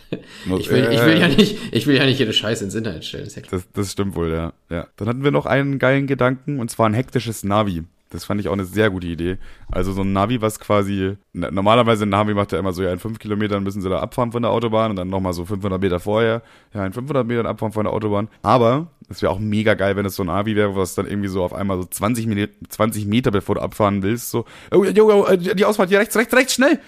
[0.59, 3.05] Ich will, ich äh, will ja nicht, ich will ja nicht jede Scheiße ins Internet
[3.05, 3.61] stellen, ist ja klar.
[3.61, 4.53] Das, das stimmt wohl, ja.
[4.71, 4.87] ja.
[4.97, 7.85] Dann hatten wir noch einen geilen Gedanken und zwar ein hektisches Navi.
[8.11, 9.37] Das fand ich auch eine sehr gute Idee.
[9.71, 12.99] Also so ein Navi, was quasi, normalerweise ein Navi macht ja immer so, ja, in
[12.99, 16.01] fünf Kilometern müssen sie da abfahren von der Autobahn und dann nochmal so 500 Meter
[16.01, 16.43] vorher,
[16.73, 18.29] ja, in 500 Metern abfahren von der Autobahn.
[18.43, 21.29] Aber es wäre auch mega geil, wenn es so ein Navi wäre, was dann irgendwie
[21.29, 25.27] so auf einmal so 20, Meter, 20 Meter bevor du abfahren willst, so, oh, oh,
[25.29, 26.79] oh, die Ausfahrt hier rechts, rechts, rechts, schnell!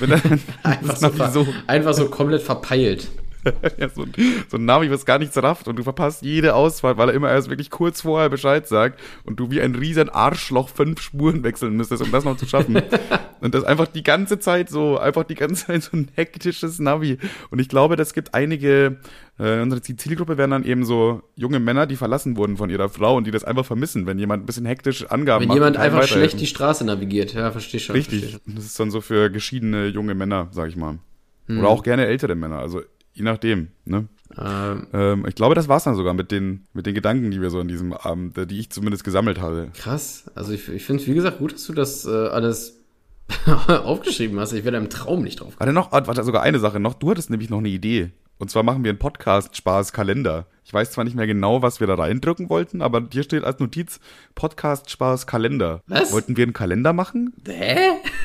[0.62, 0.96] einfach,
[1.30, 3.08] so, so, einfach so komplett verpeilt.
[3.78, 4.12] ja, so, ein,
[4.48, 7.30] so ein Navi, was gar nichts rafft und du verpasst jede Ausfahrt, weil er immer
[7.30, 11.76] erst wirklich kurz vorher Bescheid sagt und du wie ein riesen Arschloch fünf Spuren wechseln
[11.76, 12.82] müsstest, um das noch zu schaffen.
[13.40, 17.18] und das einfach die ganze Zeit so, einfach die ganze Zeit so ein hektisches Navi.
[17.50, 18.98] Und ich glaube, das gibt einige,
[19.38, 23.16] äh, unsere Zielgruppe wären dann eben so junge Männer, die verlassen wurden von ihrer Frau
[23.16, 25.56] und die das einfach vermissen, wenn jemand ein bisschen hektisch Angaben wenn macht.
[25.56, 27.96] Wenn jemand einfach schlecht die Straße navigiert, ja, verstehe schon.
[27.96, 28.20] Richtig.
[28.20, 28.54] Versteh schon.
[28.54, 30.98] Das ist dann so für geschiedene junge Männer, sag ich mal.
[31.46, 31.60] Hm.
[31.60, 32.58] Oder auch gerne ältere Männer.
[32.58, 32.82] Also
[33.16, 34.08] je nachdem, ne?
[34.38, 37.50] Ähm, ähm, ich glaube, das war's dann sogar mit den, mit den Gedanken, die wir
[37.50, 39.68] so in diesem Abend, die ich zumindest gesammelt habe.
[39.74, 40.30] Krass.
[40.34, 42.80] Also ich, ich finde es, wie gesagt, gut, dass du das äh, alles
[43.68, 44.52] aufgeschrieben hast.
[44.52, 45.54] Ich werde im Traum nicht drauf.
[45.58, 46.94] Warte noch, warte, sogar eine Sache noch.
[46.94, 48.10] Du hattest nämlich noch eine Idee.
[48.38, 50.46] Und zwar machen wir einen Podcast-Spaß-Kalender.
[50.64, 53.60] Ich weiß zwar nicht mehr genau, was wir da reindrücken wollten, aber hier steht als
[53.60, 54.00] Notiz
[54.34, 55.82] Podcast-Spaß-Kalender.
[55.86, 56.12] Was?
[56.12, 57.32] Wollten wir einen Kalender machen?
[57.46, 57.76] Hä?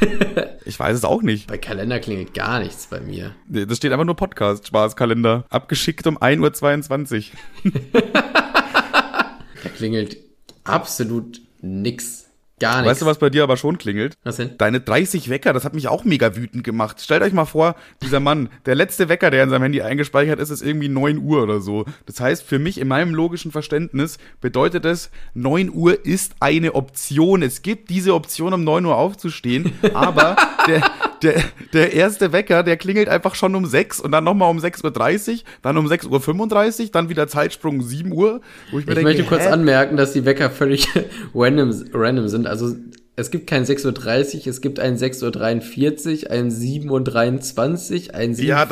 [0.66, 1.48] ich weiß es auch nicht.
[1.48, 3.36] Bei Kalender klingelt gar nichts bei mir.
[3.48, 5.46] Das steht einfach nur Podcast-Spaß-Kalender.
[5.50, 7.28] Abgeschickt um 1.22
[7.64, 7.72] Uhr.
[7.94, 10.18] da klingelt
[10.64, 12.31] absolut nix.
[12.62, 12.92] Gar nichts.
[12.92, 14.18] Weißt du, was bei dir aber schon klingelt?
[14.24, 14.58] Was denn?
[14.58, 17.02] Deine 30 Wecker, das hat mich auch mega wütend gemacht.
[17.02, 20.52] Stellt euch mal vor, dieser Mann, der letzte Wecker, der in seinem Handy eingespeichert ist,
[20.52, 21.86] ist irgendwie 9 Uhr oder so.
[22.06, 27.42] Das heißt, für mich in meinem logischen Verständnis bedeutet es, 9 Uhr ist eine Option.
[27.42, 30.36] Es gibt diese Option, um 9 Uhr aufzustehen, aber
[30.68, 30.84] der,
[31.22, 31.44] der,
[31.74, 35.40] der erste Wecker, der klingelt einfach schon um 6 und dann nochmal um 6.30 Uhr,
[35.62, 38.42] dann um 6.35 Uhr, dann wieder Zeitsprung 7 Uhr.
[38.72, 39.50] Ich ich denke, möchte kurz hä?
[39.50, 40.88] anmerken, dass die Wecker völlig
[41.36, 42.48] random, random sind.
[42.48, 42.76] Also
[43.22, 48.44] es gibt kein 6.30 Uhr, es gibt ein 6.43 Uhr, ein 7.23 Uhr, ein 7.44
[48.48, 48.64] ja,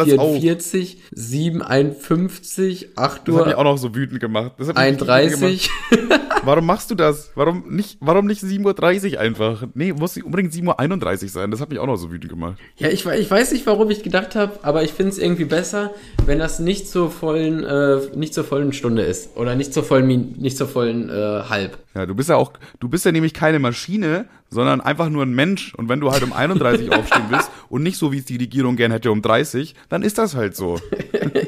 [1.15, 3.35] 7.51 8 Uhr.
[3.35, 4.53] Das hat mich auch noch so wütend gemacht.
[4.57, 5.69] Das 31.
[6.43, 7.31] Warum machst du das?
[7.35, 9.63] Warum nicht, warum nicht 7.30 Uhr einfach?
[9.73, 11.51] Nee, muss unbedingt 7.31 Uhr sein.
[11.51, 12.57] Das hat mich auch noch so wütend gemacht.
[12.77, 15.91] Ja, ich, ich weiß nicht, warum ich gedacht habe, aber ich finde es irgendwie besser,
[16.25, 19.35] wenn das nicht zur vollen, äh, nicht zur vollen Stunde ist.
[19.35, 20.07] Oder nicht zur vollen,
[20.39, 21.77] nicht zur vollen äh, Halb.
[21.95, 25.33] Ja, du bist ja auch, du bist ja nämlich keine Maschine, sondern einfach nur ein
[25.33, 25.73] Mensch.
[25.75, 28.75] Und wenn du halt um 31 aufstehen willst und nicht so, wie es die Regierung
[28.75, 30.79] gern hätte, um 30, dann ist das halt so.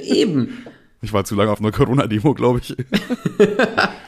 [0.04, 0.66] Eben.
[1.04, 2.78] Ich war zu lange auf einer Corona-Demo, glaube ich.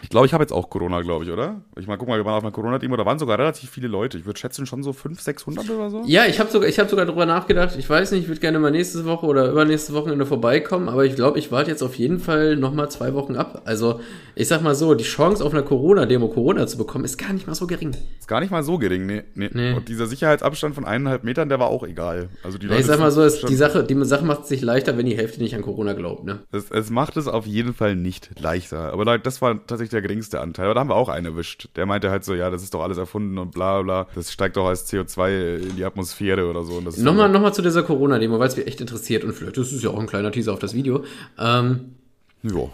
[0.03, 1.61] ich glaube, ich habe jetzt auch Corona, glaube ich, oder?
[1.75, 4.19] Ich mal guck mal, wir waren auf einer Corona-Demo, da waren sogar relativ viele Leute.
[4.19, 6.03] Ich würde schätzen schon so 500, 600 oder so.
[6.05, 7.75] Ja, ich habe sogar, ich hab sogar drüber nachgedacht.
[7.79, 11.15] Ich weiß nicht, ich würde gerne mal nächste Woche oder übernächste Wochenende vorbeikommen, aber ich
[11.15, 13.63] glaube, ich warte jetzt auf jeden Fall nochmal zwei Wochen ab.
[13.65, 13.99] Also,
[14.35, 17.47] ich sag mal so, die Chance auf einer Corona-Demo Corona zu bekommen, ist gar nicht
[17.47, 17.95] mal so gering.
[18.19, 19.23] Ist gar nicht mal so gering, nee.
[19.33, 19.49] nee.
[19.51, 19.73] nee.
[19.73, 22.29] Und dieser Sicherheitsabstand von eineinhalb Metern, der war auch egal.
[22.43, 24.95] Also die Leute ich sag mal so, die Sache, die Sache macht es sich leichter,
[24.95, 26.43] wenn die Hälfte nicht an Corona glaubt, ne?
[26.51, 28.93] Es, es macht es auf jeden Fall nicht leichter.
[28.93, 30.65] Aber das war tatsächlich der geringste Anteil.
[30.65, 31.69] Aber da haben wir auch einen erwischt.
[31.75, 34.07] Der meinte halt so, ja, das ist doch alles erfunden und bla bla.
[34.15, 36.81] Das steigt doch als CO2 in die Atmosphäre oder so.
[36.81, 39.89] nochmal, nochmal zu dieser Corona-Demo, weil es mich echt interessiert und vielleicht ist es ja
[39.89, 41.03] auch ein kleiner Teaser auf das Video.
[41.37, 41.95] Ähm,
[42.43, 42.69] ja.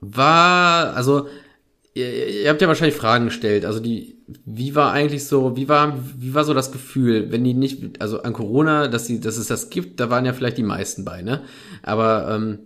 [0.00, 1.28] War, also,
[1.94, 3.64] ihr, ihr habt ja wahrscheinlich Fragen gestellt.
[3.64, 7.54] Also die, wie war eigentlich so, wie war, wie war so das Gefühl, wenn die
[7.54, 10.62] nicht, also an Corona, dass sie, dass es das gibt, da waren ja vielleicht die
[10.62, 11.42] meisten bei, ne?
[11.82, 12.60] Aber ähm,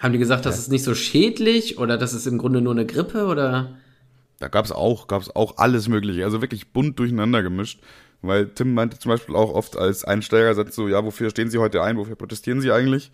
[0.00, 0.60] haben die gesagt, das ja.
[0.60, 3.76] ist nicht so schädlich oder das ist im Grunde nur eine Grippe oder?
[4.38, 7.80] Da gab's auch, gab's auch alles Mögliche, also wirklich bunt durcheinander gemischt.
[8.22, 11.58] Weil Tim meinte zum Beispiel auch oft als Einsteiger, sagt so, ja, wofür stehen Sie
[11.58, 13.12] heute ein, wofür protestieren Sie eigentlich?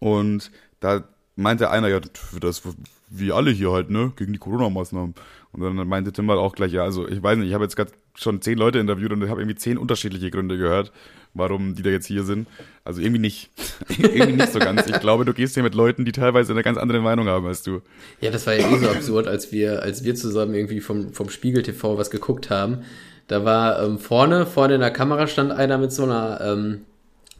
[0.00, 1.04] Und da
[1.36, 2.00] meinte einer, ja,
[2.40, 2.62] das
[3.10, 5.14] wie alle hier halt, ne, gegen die Corona-Maßnahmen.
[5.52, 7.76] Und dann meinte Tim halt auch gleich, ja, also ich weiß nicht, ich habe jetzt
[7.76, 10.92] gerade schon zehn Leute interviewt und ich habe irgendwie zehn unterschiedliche Gründe gehört,
[11.34, 12.48] warum die da jetzt hier sind.
[12.84, 13.50] Also irgendwie nicht.
[13.98, 14.86] irgendwie nicht so ganz.
[14.86, 17.62] Ich glaube, du gehst hier mit Leuten, die teilweise eine ganz andere Meinung haben als
[17.62, 17.82] du.
[18.20, 21.28] Ja, das war ja eh so absurd, als wir, als wir zusammen irgendwie vom, vom
[21.28, 22.84] Spiegel TV was geguckt haben.
[23.26, 26.82] Da war ähm, vorne, vorne in der Kamera stand einer mit so einer, ähm,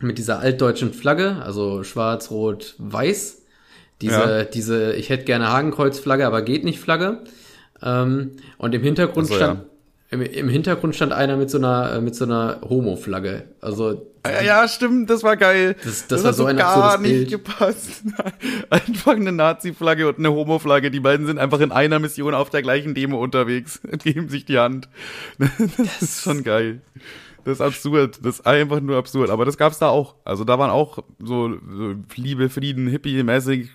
[0.00, 3.42] mit dieser altdeutschen Flagge, also schwarz, rot, weiß
[4.00, 4.44] diese, ja.
[4.44, 7.20] diese, ich hätte gerne Hakenkreuzflagge, aber geht nicht Flagge.
[7.82, 9.66] Ähm, und im Hintergrund so, stand, ja.
[10.14, 13.44] Im, im, Hintergrund stand einer mit so einer, äh, mit so einer Homo-Flagge.
[13.60, 14.06] Also.
[14.24, 15.74] Ja, ja, stimmt, das war geil.
[15.84, 17.30] Das, das, das war so ein gar nicht Bild.
[17.30, 18.04] gepasst.
[18.70, 20.90] Einfach eine Nazi-Flagge und eine Homo-Flagge.
[20.90, 24.58] Die beiden sind einfach in einer Mission auf der gleichen Demo unterwegs geben sich die
[24.58, 24.88] Hand.
[25.38, 26.80] Das, das ist schon geil.
[27.44, 28.20] Das ist absurd.
[28.22, 29.28] Das ist einfach nur absurd.
[29.28, 30.14] Aber das gab's da auch.
[30.24, 33.68] Also da waren auch so, so Liebe, Frieden, Hippie-mäßig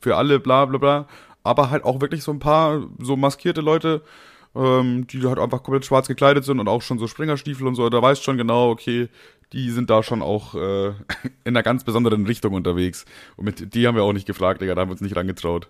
[0.00, 1.08] für alle, bla bla bla.
[1.42, 4.02] Aber halt auch wirklich so ein paar so maskierte Leute,
[4.54, 7.88] ähm, die halt einfach komplett schwarz gekleidet sind und auch schon so Springerstiefel und so.
[7.88, 9.08] Da weißt schon genau, okay,
[9.52, 10.88] die sind da schon auch äh,
[11.44, 13.04] in einer ganz besonderen Richtung unterwegs.
[13.36, 15.68] Und mit die haben wir auch nicht gefragt, Digga, da haben wir uns nicht rangetraut.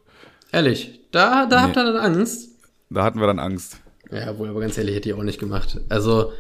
[0.53, 1.62] Ehrlich, da, da Nee.
[1.66, 2.51] habt ihr dann Angst?
[2.91, 3.81] Da hatten wir dann Angst.
[4.11, 5.79] Ja, wohl, aber ganz ehrlich, hätte ich auch nicht gemacht.
[5.91, 6.33] Also,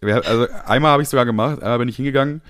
[0.00, 2.42] Wir, also einmal habe ich sogar gemacht, einmal bin ich hingegangen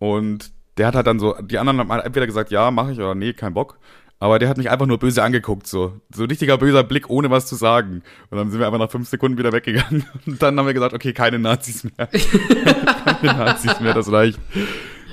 [0.00, 3.14] und der hat halt dann so, die anderen haben entweder gesagt, ja, mache ich oder
[3.14, 3.78] nee, kein Bock.
[4.22, 5.94] Aber der hat mich einfach nur böse angeguckt, so.
[6.14, 8.02] So richtiger böser Blick, ohne was zu sagen.
[8.28, 10.04] Und dann sind wir einfach nach fünf Sekunden wieder weggegangen.
[10.26, 12.06] Und dann haben wir gesagt, okay, keine Nazis mehr.
[13.20, 14.38] keine Nazis mehr, das reicht.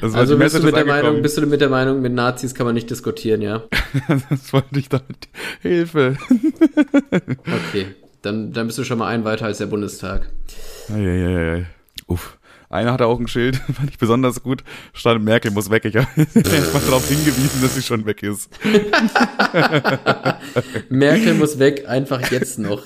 [0.01, 2.65] Das also bist du mit der Meinung, bist du mit der Meinung, mit Nazis kann
[2.65, 3.63] man nicht diskutieren, ja?
[4.29, 5.29] das wollte ich damit.
[5.61, 6.17] Hilfe.
[7.09, 7.95] Okay.
[8.21, 10.29] Dann, dann bist du schon mal ein weiter als der Bundestag.
[10.89, 11.65] Eieiei.
[12.07, 12.36] Uff.
[12.69, 14.63] Einer hatte auch ein Schild, fand ich besonders gut.
[14.93, 15.85] Stand Merkel muss weg.
[15.85, 18.49] Ich habe mal darauf hingewiesen, dass sie schon weg ist.
[20.89, 22.81] Merkel muss weg, einfach jetzt noch.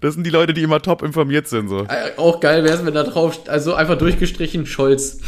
[0.00, 1.68] Das sind die Leute, die immer top informiert sind.
[1.68, 1.84] So.
[1.84, 5.20] Äh, Auch geil wäre es, wenn da drauf, also einfach durchgestrichen, Scholz.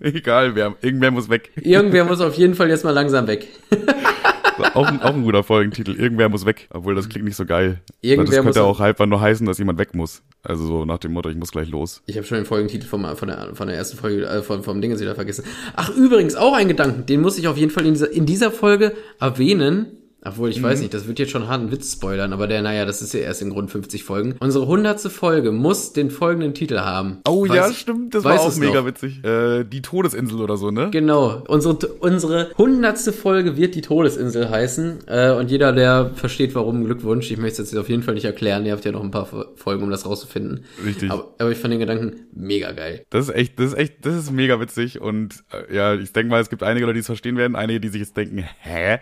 [0.00, 1.50] Egal, wer, irgendwer muss weg.
[1.56, 3.48] Irgendwer muss auf jeden Fall jetzt mal langsam weg.
[4.74, 5.92] Auch, ein, auch ein guter Folgentitel.
[5.92, 6.68] Irgendwer muss weg.
[6.70, 7.80] Obwohl, das klingt nicht so geil.
[8.00, 10.22] Irgendwer das könnte auch einfach nur heißen, dass jemand weg muss.
[10.42, 12.02] Also so nach dem Motto, ich muss gleich los.
[12.06, 14.80] Ich habe schon den Folgentitel vom, von, der, von der ersten Folge, äh, von, vom
[14.80, 15.44] Dingens wieder vergessen.
[15.74, 18.50] Ach, übrigens, auch ein Gedanken, den muss ich auf jeden Fall in dieser, in dieser
[18.50, 20.01] Folge erwähnen.
[20.24, 20.62] Obwohl, ich Mhm.
[20.64, 23.20] weiß nicht, das wird jetzt schon harten Witz spoilern, aber der, naja, das ist ja
[23.20, 24.36] erst in Grund 50 Folgen.
[24.40, 27.18] Unsere hundertste Folge muss den folgenden Titel haben.
[27.28, 28.14] Oh Weiß- ja, stimmt.
[28.14, 28.86] Das war auch mega noch?
[28.86, 29.24] witzig.
[29.24, 30.90] Äh, die Todesinsel oder so, ne?
[30.92, 31.42] Genau.
[31.48, 35.08] Unsere, unsere hundertste Folge wird die Todesinsel heißen.
[35.08, 37.30] Äh, und jeder, der versteht, warum, Glückwunsch.
[37.30, 38.64] Ich möchte es jetzt auf jeden Fall nicht erklären.
[38.64, 40.64] Ihr habt ja noch ein paar Folgen, um das rauszufinden.
[40.84, 41.10] Richtig.
[41.10, 43.04] Aber, aber ich fand den Gedanken mega geil.
[43.10, 46.30] Das ist echt, das ist echt, das ist mega witzig und äh, ja, ich denke
[46.30, 48.98] mal, es gibt einige Leute, die es verstehen werden, einige, die sich jetzt denken, hä?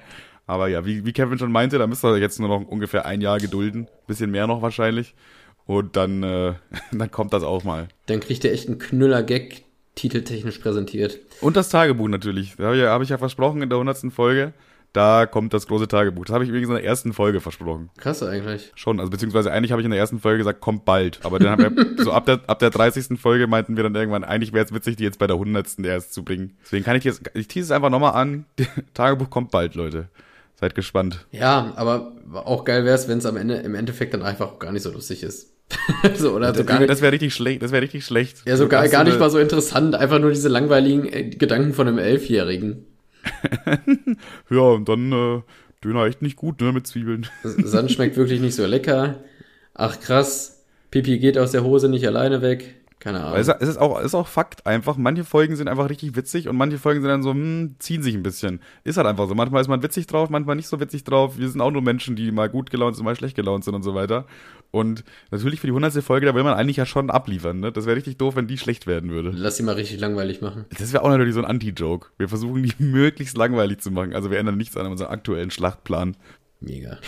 [0.50, 3.20] Aber ja, wie, wie Kevin schon meinte, da müsst ihr jetzt nur noch ungefähr ein
[3.20, 5.14] Jahr gedulden, bisschen mehr noch wahrscheinlich
[5.66, 6.54] und dann, äh,
[6.92, 7.86] dann kommt das auch mal.
[8.06, 9.62] Dann kriegt ihr echt einen Knüller-Gag
[9.94, 11.18] titeltechnisch präsentiert.
[11.40, 14.10] Und das Tagebuch natürlich, da habe ich, ja- hab ich ja versprochen in der hundertsten
[14.10, 14.52] Folge,
[14.92, 16.24] da kommt das große Tagebuch.
[16.24, 17.90] Das habe ich übrigens in der ersten Folge versprochen.
[17.98, 18.72] Krass eigentlich.
[18.74, 21.20] Schon, also beziehungsweise eigentlich habe ich in der ersten Folge gesagt, kommt bald.
[21.22, 23.20] Aber dann haben wir, so ab der, ab der 30.
[23.20, 25.78] Folge meinten wir dann irgendwann, eigentlich wäre es witzig, die jetzt bei der 100.
[25.84, 26.56] erst zu bringen.
[26.64, 28.46] Deswegen kann ich jetzt, ich tease es einfach nochmal an.
[28.94, 30.08] Tagebuch kommt bald, Leute.
[30.60, 31.26] Seid gespannt.
[31.30, 34.72] Ja, aber auch geil wäre es, wenn es am Ende im Endeffekt dann einfach gar
[34.72, 35.54] nicht so lustig ist.
[36.16, 38.42] so, oder so gar das nicht, das wäre richtig schlecht, das wäre richtig schlecht.
[38.44, 39.94] ja, so gar, gar nicht mal so interessant.
[39.94, 42.86] Einfach nur diese langweiligen äh, Gedanken von einem Elfjährigen.
[44.50, 45.42] Ja, und dann, äh,
[45.84, 47.26] Döner echt nicht gut, ne, mit Zwiebeln.
[47.42, 49.22] Sand schmeckt wirklich nicht so lecker.
[49.74, 52.79] Ach krass, Pipi geht aus der Hose nicht alleine weg.
[53.00, 53.32] Keine Ahnung.
[53.32, 54.98] Weil es, ist auch, ist auch Fakt einfach.
[54.98, 58.14] Manche Folgen sind einfach richtig witzig und manche Folgen sind dann so, hm, ziehen sich
[58.14, 58.60] ein bisschen.
[58.84, 59.34] Ist halt einfach so.
[59.34, 61.38] Manchmal ist man witzig drauf, manchmal nicht so witzig drauf.
[61.38, 63.82] Wir sind auch nur Menschen, die mal gut gelaunt sind, mal schlecht gelaunt sind und
[63.82, 64.26] so weiter.
[64.70, 67.72] Und natürlich für die hundertste Folge, da will man eigentlich ja schon abliefern, ne?
[67.72, 69.32] Das wäre richtig doof, wenn die schlecht werden würde.
[69.34, 70.66] Lass sie mal richtig langweilig machen.
[70.78, 72.08] Das wäre auch natürlich so ein Anti-Joke.
[72.18, 74.14] Wir versuchen, die möglichst langweilig zu machen.
[74.14, 76.16] Also wir ändern nichts an unserem aktuellen Schlachtplan.
[76.60, 76.98] Mega.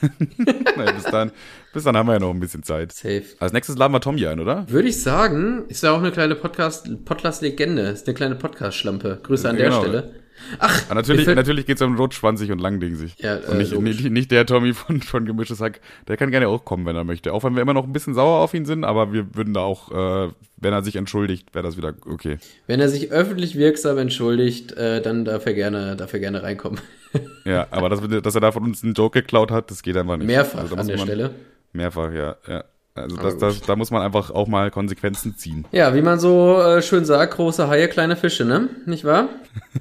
[0.76, 1.30] naja, bis dann,
[1.72, 2.92] bis dann haben wir ja noch ein bisschen Zeit.
[2.92, 3.24] Safe.
[3.38, 4.68] Als nächstes laden wir Tommy ein, oder?
[4.68, 7.82] Würde ich sagen, ist ja auch eine kleine Podcast, Podcast-Legende.
[7.82, 9.20] Ist eine kleine Podcast-Schlampe.
[9.22, 9.80] Grüße an der Genau.
[9.82, 10.14] Stelle.
[10.58, 13.16] Ach, Ah, natürlich, natürlich geht's um rotschwanzig und langdingsig.
[13.18, 15.80] Ja, und äh, nicht, nicht, nicht der Tommy von, von Gemischtes Hack.
[16.08, 17.32] Der kann gerne auch kommen, wenn er möchte.
[17.32, 19.60] Auch wenn wir immer noch ein bisschen sauer auf ihn sind, aber wir würden da
[19.60, 22.38] auch, äh, wenn er sich entschuldigt, wäre das wieder okay.
[22.66, 26.80] Wenn er sich öffentlich wirksam entschuldigt, äh, dann darf er gerne, darf er gerne reinkommen.
[27.44, 30.16] Ja, aber dass, dass er da von uns einen Joke geklaut hat, das geht einfach
[30.16, 30.28] nicht.
[30.28, 31.30] Mehrfach Also an der Stelle.
[31.72, 32.36] Mehrfach, ja.
[32.46, 32.64] ja.
[33.02, 35.66] Also Aber das, das, da muss man einfach auch mal Konsequenzen ziehen.
[35.72, 38.68] Ja, wie man so äh, schön sagt, große Haie, kleine Fische, ne?
[38.86, 39.28] Nicht wahr?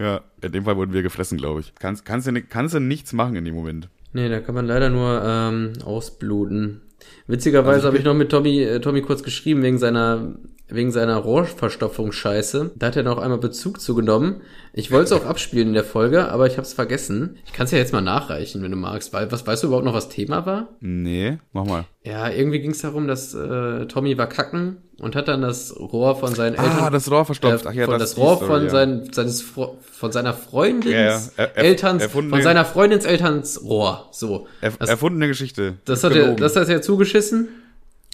[0.00, 1.74] Ja, in dem Fall wurden wir gefressen, glaube ich.
[1.78, 3.90] Kannst, kannst, du, kannst du nichts machen in dem Moment.
[4.14, 6.80] Nee, da kann man leider nur ähm, ausbluten.
[7.26, 10.34] Witzigerweise Also habe ich noch mit Tommy, äh, Tommy kurz geschrieben wegen seiner
[10.74, 12.72] wegen seiner Rohrverstopfungsscheiße.
[12.76, 14.42] Da hat er noch einmal Bezug zugenommen.
[14.72, 17.38] Ich wollte es auch abspielen in der Folge, aber ich habe es vergessen.
[17.46, 19.12] Ich kann es ja jetzt mal nachreichen, wenn du magst.
[19.12, 20.68] Weil, was weißt du überhaupt noch, was Thema war?
[20.80, 21.84] Nee, mach mal.
[22.04, 26.16] Ja, irgendwie ging es darum, dass äh, Tommy war kacken und hat dann das Rohr
[26.16, 26.78] von seinen Eltern.
[26.78, 27.64] Ah, das Rohr verstopft.
[27.64, 28.68] Äh, Ach ja, von das das, Rohr von, ja.
[28.70, 31.20] sein, seines, von seiner Freundins Ja, ja.
[31.36, 34.08] Er- er- Elterns, von seiner Freundins Elterns Rohr.
[34.12, 34.46] So.
[34.60, 35.74] Erf Das, erfundene Geschichte.
[35.84, 37.48] das hat er, das hat er zugeschissen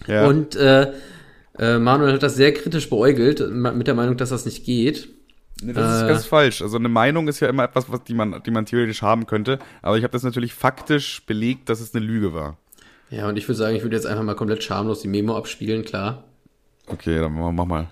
[0.06, 0.26] ja.
[0.26, 0.92] und äh,
[1.58, 5.08] äh, Manuel hat das sehr kritisch beäugelt, mit der Meinung, dass das nicht geht.
[5.62, 6.08] Nee, das ist Äh.
[6.08, 6.60] ganz falsch.
[6.62, 9.58] Also eine Meinung ist ja immer etwas, was die man, die man theoretisch haben könnte.
[9.82, 12.58] Aber ich habe das natürlich faktisch belegt, dass es eine Lüge war.
[13.10, 15.84] Ja, und ich würde sagen, ich würde jetzt einfach mal komplett schamlos die Memo abspielen,
[15.84, 16.24] klar.
[16.88, 17.86] Okay, dann mach, mach mal.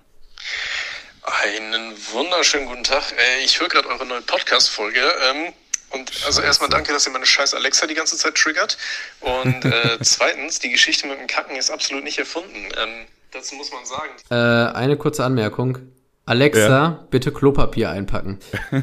[1.43, 3.03] Einen wunderschönen guten Tag.
[3.13, 5.01] Äh, Ich höre gerade eure neue Podcast-Folge.
[5.01, 5.53] ähm,
[5.91, 8.77] Und also erstmal danke, dass ihr meine scheiß Alexa die ganze Zeit triggert.
[9.21, 12.67] Und äh, zweitens, die Geschichte mit dem Kacken ist absolut nicht erfunden.
[12.77, 14.13] Ähm, dazu muss man sagen.
[14.31, 15.79] Äh, eine kurze Anmerkung.
[16.27, 17.07] Alexa, ja.
[17.11, 18.41] bitte Klopapier einpacken.
[18.73, 18.83] ja,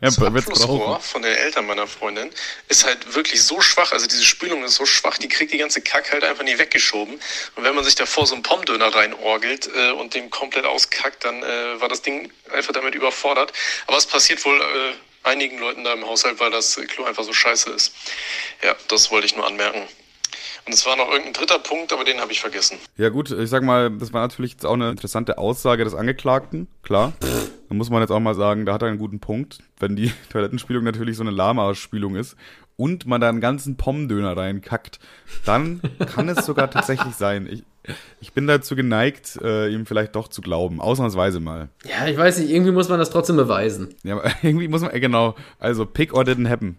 [0.00, 2.30] das Abflussrohr von den Eltern meiner Freundin
[2.68, 5.82] ist halt wirklich so schwach, also diese Spülung ist so schwach, die kriegt die ganze
[5.82, 7.14] Kack halt einfach nie weggeschoben.
[7.54, 11.44] Und wenn man sich davor so einen Pommdöner reinorgelt äh, und den komplett auskackt, dann
[11.44, 13.52] äh, war das Ding einfach damit überfordert.
[13.86, 17.32] Aber es passiert wohl äh, einigen Leuten da im Haushalt, weil das Klo einfach so
[17.32, 17.94] scheiße ist.
[18.64, 19.86] Ja, das wollte ich nur anmerken.
[20.66, 22.78] Und es war noch irgendein dritter Punkt, aber den habe ich vergessen.
[22.96, 26.68] Ja gut, ich sag mal, das war natürlich jetzt auch eine interessante Aussage des Angeklagten,
[26.82, 27.12] klar.
[27.68, 29.58] Da muss man jetzt auch mal sagen, da hat er einen guten Punkt.
[29.80, 32.36] Wenn die Toilettenspülung natürlich so eine Lama-Spülung ist
[32.76, 35.00] und man da einen ganzen Pommdöner reinkackt,
[35.44, 37.48] dann kann es sogar tatsächlich sein.
[37.50, 37.64] Ich,
[38.20, 40.80] ich bin dazu geneigt, äh, ihm vielleicht doch zu glauben.
[40.80, 41.70] Ausnahmsweise mal.
[41.84, 43.94] Ja, ich weiß nicht, irgendwie muss man das trotzdem beweisen.
[44.04, 45.34] Ja, aber irgendwie muss man, äh, genau.
[45.58, 46.76] Also, pick or didn't happen.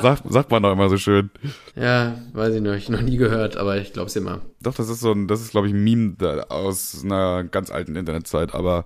[0.00, 1.30] Sagt, sagt man doch immer so schön.
[1.76, 4.40] Ja, weiß ich noch, ich noch nie gehört, aber ich glaub's immer.
[4.62, 6.16] Doch, das ist so ein, das ist glaube ich ein Meme
[6.48, 8.84] aus einer ganz alten Internetzeit, aber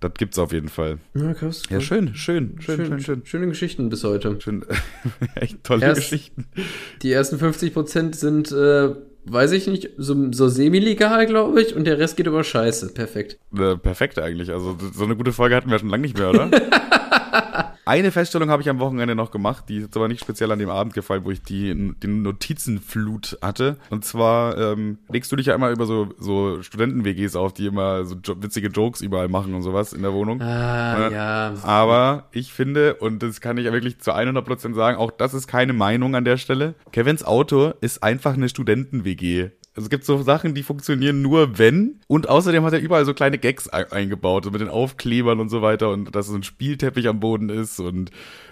[0.00, 0.98] das gibt's auf jeden Fall.
[1.14, 1.62] Ja, krass.
[1.70, 3.00] Ja, schön, schön, schön, schön, schön.
[3.00, 3.22] schön.
[3.24, 4.36] Schöne Geschichten bis heute.
[4.40, 4.64] Schön,
[5.36, 6.46] echt tolle Erst, Geschichten.
[7.02, 8.90] Die ersten 50 Prozent sind, äh,
[9.24, 12.92] weiß ich nicht, so, so semi-legal, glaube ich, und der Rest geht über Scheiße.
[12.94, 13.38] Perfekt.
[13.56, 14.50] Äh, perfekt eigentlich.
[14.50, 16.50] Also so eine gute Folge hatten wir schon lange nicht mehr, oder?
[17.84, 20.60] Eine Feststellung habe ich am Wochenende noch gemacht, die ist jetzt aber nicht speziell an
[20.60, 23.76] dem Abend gefallen, wo ich die, die Notizenflut hatte.
[23.90, 28.04] Und zwar ähm, legst du dich ja immer über so, so Studenten-WGs auf, die immer
[28.04, 30.40] so jo witzige Jokes überall machen und sowas in der Wohnung.
[30.40, 31.54] Ah, äh, ja.
[31.64, 35.48] Aber ich finde, und das kann ich ja wirklich zu 100% sagen, auch das ist
[35.48, 36.74] keine Meinung an der Stelle.
[36.92, 39.50] Kevins Auto ist einfach eine Studenten-WG.
[39.74, 42.00] Also es gibt so Sachen, die funktionieren nur wenn.
[42.06, 45.90] Und außerdem hat er überall so kleine Gags eingebaut, mit den Aufklebern und so weiter
[45.90, 47.80] und dass so ein Spielteppich am Boden ist.
[47.80, 48.10] Und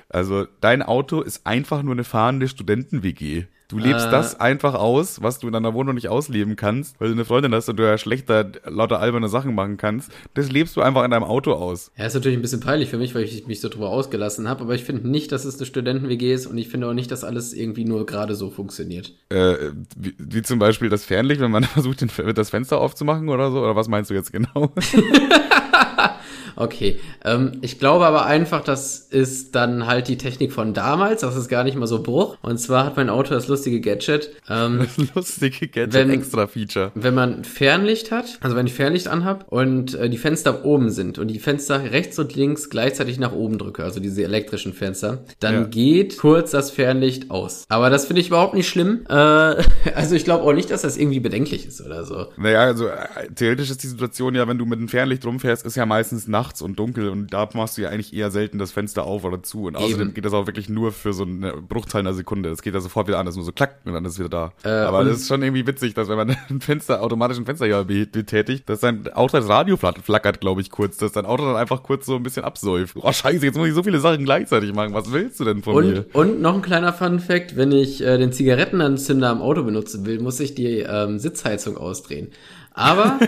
[0.09, 3.45] also dein Auto ist einfach nur eine fahrende Studenten-WG.
[3.71, 7.09] Du lebst äh, das einfach aus, was du in deiner Wohnung nicht ausleben kannst, weil
[7.09, 10.11] du eine Freundin hast und du ja schlechter lauter alberne Sachen machen kannst.
[10.35, 11.93] Das lebst du einfach in deinem Auto aus.
[11.97, 14.63] Ja, ist natürlich ein bisschen peinlich für mich, weil ich mich so drüber ausgelassen habe,
[14.63, 17.23] aber ich finde nicht, dass es eine Studenten-WG ist und ich finde auch nicht, dass
[17.23, 19.13] alles irgendwie nur gerade so funktioniert.
[19.29, 23.53] Äh, wie, wie, zum Beispiel das Fernlicht, wenn man versucht, den, das Fenster aufzumachen oder
[23.53, 24.73] so, oder was meinst du jetzt genau?
[26.61, 31.35] Okay, ähm, ich glaube aber einfach, das ist dann halt die Technik von damals, das
[31.35, 32.37] ist gar nicht mal so Bruch.
[32.43, 34.31] Und zwar hat mein Auto das lustige Gadget.
[34.47, 36.93] Ähm, das lustige Gadget, wenn, extra Feature.
[36.95, 41.19] Wenn man Fernlicht hat, also wenn ich Fernlicht anhab und äh, die Fenster oben sind
[41.19, 45.55] und die Fenster rechts und links gleichzeitig nach oben drücke, also diese elektrischen Fenster, dann
[45.55, 45.65] ja.
[45.65, 47.65] geht kurz das Fernlicht aus.
[47.71, 49.07] Aber das finde ich überhaupt nicht schlimm.
[49.09, 49.15] Äh,
[49.95, 52.27] also ich glaube auch nicht, dass das irgendwie bedenklich ist oder so.
[52.37, 55.77] Naja, also äh, theoretisch ist die Situation ja, wenn du mit dem Fernlicht rumfährst, ist
[55.77, 58.73] ja meistens Nacht nachts und dunkel und da machst du ja eigentlich eher selten das
[58.73, 59.65] Fenster auf oder zu.
[59.65, 60.15] Und außerdem Eben.
[60.15, 62.51] geht das auch wirklich nur für so eine Bruchteil einer Sekunde.
[62.51, 64.19] Es geht ja sofort wieder an, das ist nur so klack und dann ist es
[64.19, 64.53] wieder da.
[64.65, 67.67] Äh, Aber das ist schon irgendwie witzig, dass wenn man ein Fenster, automatisch ein Fenster
[67.67, 71.57] ja betätigt, dass sein Auto das Radio flackert, glaube ich, kurz, dass dein Auto dann
[71.57, 72.97] einfach kurz so ein bisschen absäuft.
[73.01, 74.93] Oh scheiße, jetzt muss ich so viele Sachen gleichzeitig machen.
[74.93, 76.05] Was willst du denn von und, mir?
[76.13, 80.21] Und noch ein kleiner Fun Fact, wenn ich äh, den Zigarettenanzünder am Auto benutzen will,
[80.21, 82.29] muss ich die ähm, Sitzheizung ausdrehen.
[82.73, 83.19] Aber,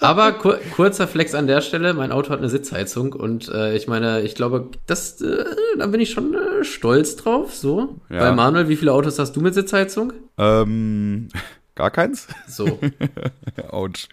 [0.00, 3.88] aber kur kurzer Flex an der Stelle, mein Auto hat eine Sitzheizung und äh, ich
[3.88, 5.44] meine, ich glaube, das, äh,
[5.76, 7.54] da bin ich schon äh, stolz drauf.
[7.54, 7.96] So.
[8.08, 8.20] Ja.
[8.20, 10.12] Bei Manuel, wie viele Autos hast du mit Sitzheizung?
[10.38, 11.28] Ähm,
[11.74, 12.28] gar keins.
[12.46, 12.78] So.
[13.70, 14.08] Autsch.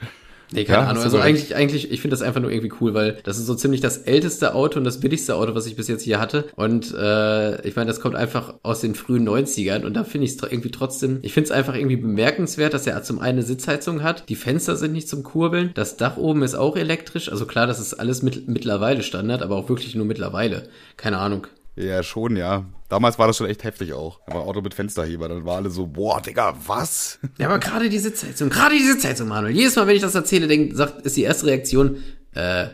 [0.55, 1.03] Nee, keine ja, Ahnung.
[1.03, 3.81] Also eigentlich, eigentlich, ich finde das einfach nur irgendwie cool, weil das ist so ziemlich
[3.81, 6.45] das älteste Auto und das billigste Auto, was ich bis jetzt hier hatte.
[6.55, 10.35] Und äh, ich meine, das kommt einfach aus den frühen 90ern und da finde ich
[10.35, 14.01] es irgendwie trotzdem, ich finde es einfach irgendwie bemerkenswert, dass er zum einen eine Sitzheizung
[14.01, 17.29] hat, die Fenster sind nicht zum Kurbeln, das Dach oben ist auch elektrisch.
[17.29, 20.63] Also klar, das ist alles mit, mittlerweile Standard, aber auch wirklich nur mittlerweile.
[20.97, 21.47] Keine Ahnung.
[21.75, 22.65] Ja, schon, ja.
[22.89, 24.19] Damals war das schon echt heftig auch.
[24.27, 25.27] Da war Auto mit Fensterheber.
[25.27, 27.19] Dann war alle so, boah, Digga, was?
[27.37, 29.55] Ja, aber gerade die Sitzheizung, gerade die Sitzheizung, Manuel.
[29.55, 32.67] Jedes Mal, wenn ich das erzähle, denk, sagt, ist die erste Reaktion, äh,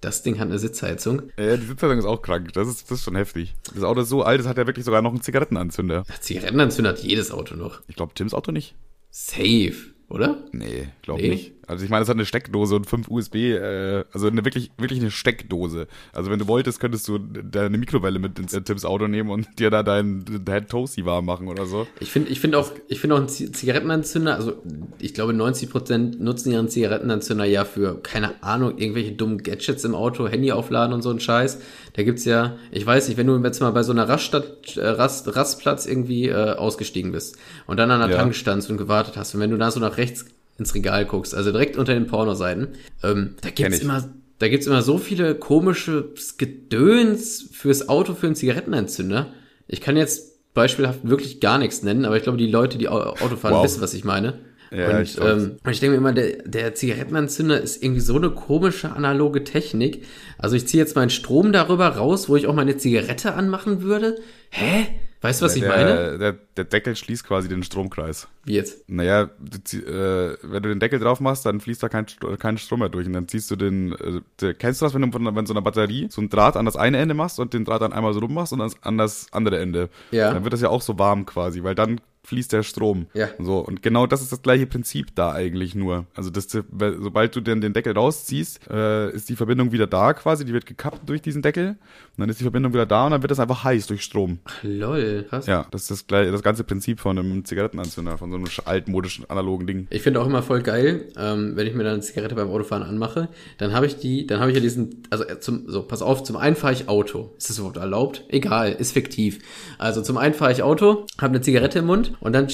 [0.00, 1.22] das Ding hat eine Sitzheizung.
[1.38, 2.52] Ja, die Sitzheizung ist auch krank.
[2.52, 3.54] Das ist, das ist schon heftig.
[3.74, 6.04] Das Auto ist so alt, es hat ja wirklich sogar noch einen Zigarettenanzünder.
[6.20, 7.80] Zigarettenanzünder hat jedes Auto noch.
[7.88, 8.74] Ich glaube, Tims Auto nicht.
[9.10, 9.74] Safe,
[10.08, 10.44] oder?
[10.52, 11.30] Nee, glaube nee.
[11.30, 11.52] nicht.
[11.68, 15.00] Also ich meine, es hat eine Steckdose und fünf USB, äh, also eine wirklich, wirklich
[15.00, 15.86] eine Steckdose.
[16.12, 19.70] Also wenn du wolltest, könntest du deine Mikrowelle mit ins Tims Auto nehmen und dir
[19.70, 21.86] da dein, dein Toasty warm machen oder so.
[22.00, 24.62] Ich finde, ich finde auch, ich finde auch einen Zigarettenanzünder, also
[24.98, 29.94] ich glaube 90 Prozent nutzen ihren Zigarettenanzünder ja für, keine Ahnung, irgendwelche dummen Gadgets im
[29.94, 31.60] Auto, Handy aufladen und so ein Scheiß.
[31.92, 34.86] Da gibt's ja, ich weiß nicht, wenn du jetzt mal bei so einer Raststadt, äh,
[34.86, 38.16] Rast, Rastplatz irgendwie äh, ausgestiegen bist und dann an der ja.
[38.16, 40.24] Tank standst und gewartet hast und wenn du da so nach rechts
[40.58, 42.68] ins Regal guckst, also direkt unter den Pornoseiten,
[43.02, 48.36] ähm, da gibt's immer Da gibt's immer so viele komische Gedöns fürs Auto für einen
[48.36, 49.32] Zigarettenentzünder.
[49.66, 53.36] Ich kann jetzt beispielhaft wirklich gar nichts nennen, aber ich glaube, die Leute, die Auto
[53.36, 53.64] fahren, wow.
[53.64, 54.38] wissen, was ich meine.
[54.70, 58.30] Ja, und ich, ähm, ich denke mir immer, der, der Zigarettenanzünder ist irgendwie so eine
[58.30, 60.04] komische analoge Technik.
[60.36, 64.16] Also ich ziehe jetzt meinen Strom darüber raus, wo ich auch meine Zigarette anmachen würde.
[64.50, 64.86] Hä?
[65.20, 66.18] Weißt du, was ja, ich meine?
[66.18, 68.28] Der, der Deckel schließt quasi den Stromkreis.
[68.44, 68.88] Wie jetzt?
[68.88, 72.06] Naja, du, äh, wenn du den Deckel drauf machst, dann fließt da kein,
[72.38, 73.06] kein Strom mehr durch.
[73.06, 73.92] Und dann ziehst du den,
[74.40, 76.66] äh, kennst du das, wenn du von wenn so einer Batterie so einen Draht an
[76.66, 79.26] das eine Ende machst und den Draht dann einmal so rum machst und an das
[79.32, 79.88] andere Ende?
[80.12, 80.32] Ja.
[80.32, 83.06] Dann wird das ja auch so warm quasi, weil dann fließt der Strom.
[83.14, 83.28] Ja.
[83.38, 86.06] So, und genau das ist das gleiche Prinzip da eigentlich nur.
[86.14, 90.44] Also, das, sobald du den, den Deckel rausziehst, äh, ist die Verbindung wieder da quasi,
[90.44, 91.68] die wird gekappt durch diesen Deckel.
[91.68, 94.40] Und dann ist die Verbindung wieder da und dann wird das einfach heiß durch Strom.
[94.44, 95.46] Ach, lol, krass.
[95.46, 99.28] Ja, das ist das, gleiche, das ganze Prinzip von einem Zigarettenanzünder, von so einem altmodischen,
[99.30, 99.86] analogen Ding.
[99.90, 102.82] Ich finde auch immer voll geil, ähm, wenn ich mir dann eine Zigarette beim Autofahren
[102.82, 106.02] anmache, dann habe ich die, dann habe ich ja diesen, also äh, zum, so, pass
[106.02, 107.34] auf, zum einen fahre ich Auto.
[107.38, 108.24] Ist das überhaupt erlaubt?
[108.28, 109.38] Egal, ist fiktiv.
[109.78, 112.48] Also zum einen fahre ich Auto, habe eine Zigarette im Mund und dann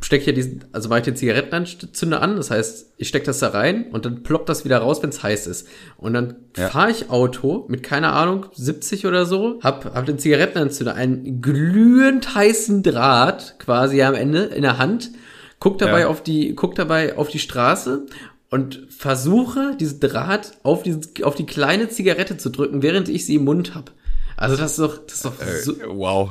[0.00, 3.40] stecke ich ja diesen, also mache ich den Zigarettenanzünder an, das heißt, ich stecke das
[3.40, 5.66] da rein und dann ploppt das wieder raus, wenn es heiß ist.
[5.96, 6.68] Und dann ja.
[6.68, 12.34] fahre ich Auto mit, keine Ahnung, 70 oder so, hab, hab den Zigarettenanzünder, einen glühend
[12.34, 15.10] heißen Draht quasi am Ende in der Hand,
[15.58, 16.08] guck dabei ja.
[16.08, 18.06] auf die, guck dabei auf die Straße
[18.50, 23.34] und versuche, diesen Draht auf, diesen, auf die kleine Zigarette zu drücken, während ich sie
[23.34, 23.92] im Mund hab.
[24.36, 26.30] Also das ist doch, das ist doch äh, so, wow.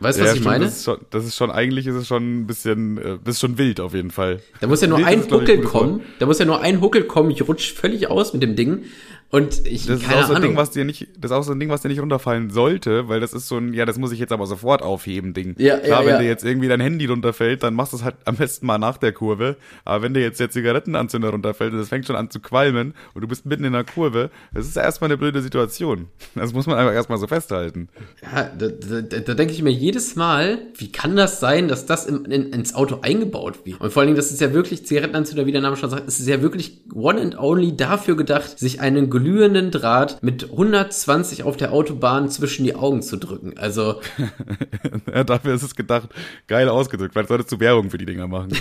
[0.00, 0.64] Weißt du, ja, was ich stimmt, meine?
[0.64, 3.40] Das ist, schon, das ist schon, eigentlich ist es schon ein bisschen, äh, das ist
[3.40, 4.40] schon wild auf jeden Fall.
[4.60, 6.02] Da muss ja nur wild ein Huckel kommen.
[6.20, 7.30] Da muss ja nur ein Huckel kommen.
[7.30, 8.84] Ich rutsch völlig aus mit dem Ding.
[9.30, 11.52] Und ich, das ist auch so ein Ding, was dir nicht, das ist auch so
[11.52, 14.10] ein Ding, was dir nicht runterfallen sollte, weil das ist so ein, ja, das muss
[14.10, 15.54] ich jetzt aber sofort aufheben, Ding.
[15.58, 16.20] Ja, Klar, ja, wenn ja.
[16.20, 18.96] dir jetzt irgendwie dein Handy runterfällt, dann machst du es halt am besten mal nach
[18.96, 19.56] der Kurve.
[19.84, 23.20] Aber wenn dir jetzt der Zigarettenanzünder runterfällt und das fängt schon an zu qualmen und
[23.20, 26.06] du bist mitten in der Kurve, das ist erstmal eine blöde Situation.
[26.34, 27.88] Das muss man einfach erstmal so festhalten.
[28.22, 32.06] Ja, da, da, da denke ich mir jedes Mal, wie kann das sein, dass das
[32.06, 33.80] in, in, ins Auto eingebaut wird?
[33.80, 36.18] Und vor allen Dingen, das ist ja wirklich, Zigarettenanzünder, wie der Name schon sagt, es
[36.18, 41.56] ist ja wirklich one and only dafür gedacht, sich einen glühenden Draht mit 120 auf
[41.56, 43.56] der Autobahn zwischen die Augen zu drücken.
[43.56, 44.00] Also.
[45.14, 46.08] ja, dafür ist es gedacht.
[46.46, 47.12] Geil ausgedrückt.
[47.12, 48.50] Vielleicht solltest du Werbung für die Dinger machen.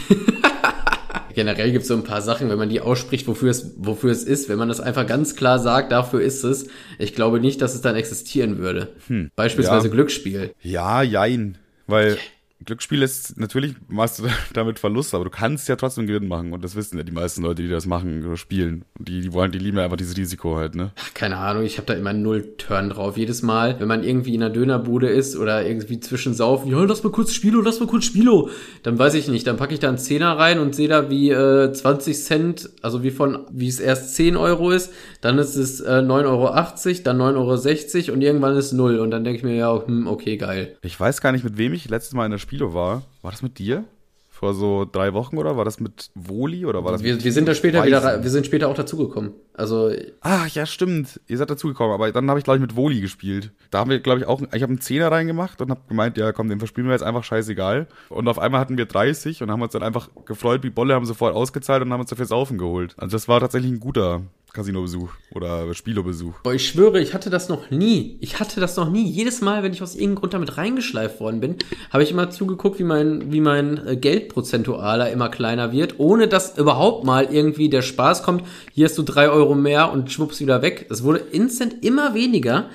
[1.34, 4.24] Generell gibt es so ein paar Sachen, wenn man die ausspricht, wofür es, wofür es
[4.24, 6.68] ist, wenn man das einfach ganz klar sagt, dafür ist es.
[6.98, 8.88] Ich glaube nicht, dass es dann existieren würde.
[9.06, 9.94] Hm, Beispielsweise ja.
[9.94, 10.56] Glücksspiel.
[10.64, 11.60] Ja, jein.
[11.86, 12.18] Weil
[12.66, 16.54] Glücksspiel ist, natürlich machst du damit Verlust, aber du kannst ja trotzdem Gewinn machen.
[16.54, 18.84] Und das wissen ja die meisten Leute, die das machen oder spielen.
[19.00, 20.92] Die, die wollen, die lieben ja einfach dieses Risiko halt, ne?
[21.14, 23.18] Keine Ahnung, ich habe da immer null Turn drauf.
[23.18, 27.04] Jedes Mal, wenn man irgendwie in einer Dönerbude ist oder irgendwie zwischen Saufen, ja, lass
[27.04, 28.50] mal kurz Spielo, lass mal kurz Spielo.
[28.84, 31.30] Dann weiß ich nicht, dann packe ich da einen Zehner rein und sehe da wie
[31.30, 34.92] äh, 20 Cent, also wie von, wie es erst 10 Euro ist,
[35.22, 39.00] dann ist es äh, 9,80 Euro, dann 9,60 Euro und irgendwann ist null.
[39.00, 40.76] Und dann denke ich mir, ja, hm, okay, geil.
[40.82, 43.04] Ich weiß gar nicht, mit wem ich letztes Mal in der Spilo war.
[43.22, 43.84] War das mit dir?
[44.30, 47.48] Vor so drei Wochen oder war das mit Woli oder war das wir, wir sind
[47.48, 47.88] da später Weißen?
[47.88, 49.34] wieder wir sind später auch dazugekommen.
[49.56, 49.92] Also
[50.22, 51.20] Ach ja, stimmt.
[51.26, 53.52] Ihr seid dazugekommen, aber dann habe ich glaube ich mit Woli gespielt.
[53.72, 56.34] Da haben wir glaube ich auch ich habe einen Zehner reingemacht und habe gemeint, ja,
[56.34, 57.88] komm, den verspielen wir jetzt einfach scheißegal.
[58.10, 61.08] Und auf einmal hatten wir 30 und haben uns dann einfach gefreut, wie Bolle haben
[61.08, 62.94] sofort ausgezahlt und haben uns dafür Saufen geholt.
[62.98, 64.22] Also das war tatsächlich ein guter
[64.54, 66.34] Casino-Besuch oder Spielobesuch.
[66.44, 68.18] Boah, ich schwöre, ich hatte das noch nie.
[68.22, 69.08] Ich hatte das noch nie.
[69.08, 71.56] Jedes Mal, wenn ich aus irgendeinem Grund damit reingeschleift worden bin,
[71.92, 76.58] habe ich immer zugeguckt, wie mein, wie mein äh, Geldprozentualer immer kleiner wird, ohne dass
[76.58, 78.44] überhaupt mal irgendwie der Spaß kommt,
[78.74, 80.88] hier hast du drei Euro mehr und schwupps wieder weg.
[80.90, 82.70] Es wurde instant immer weniger.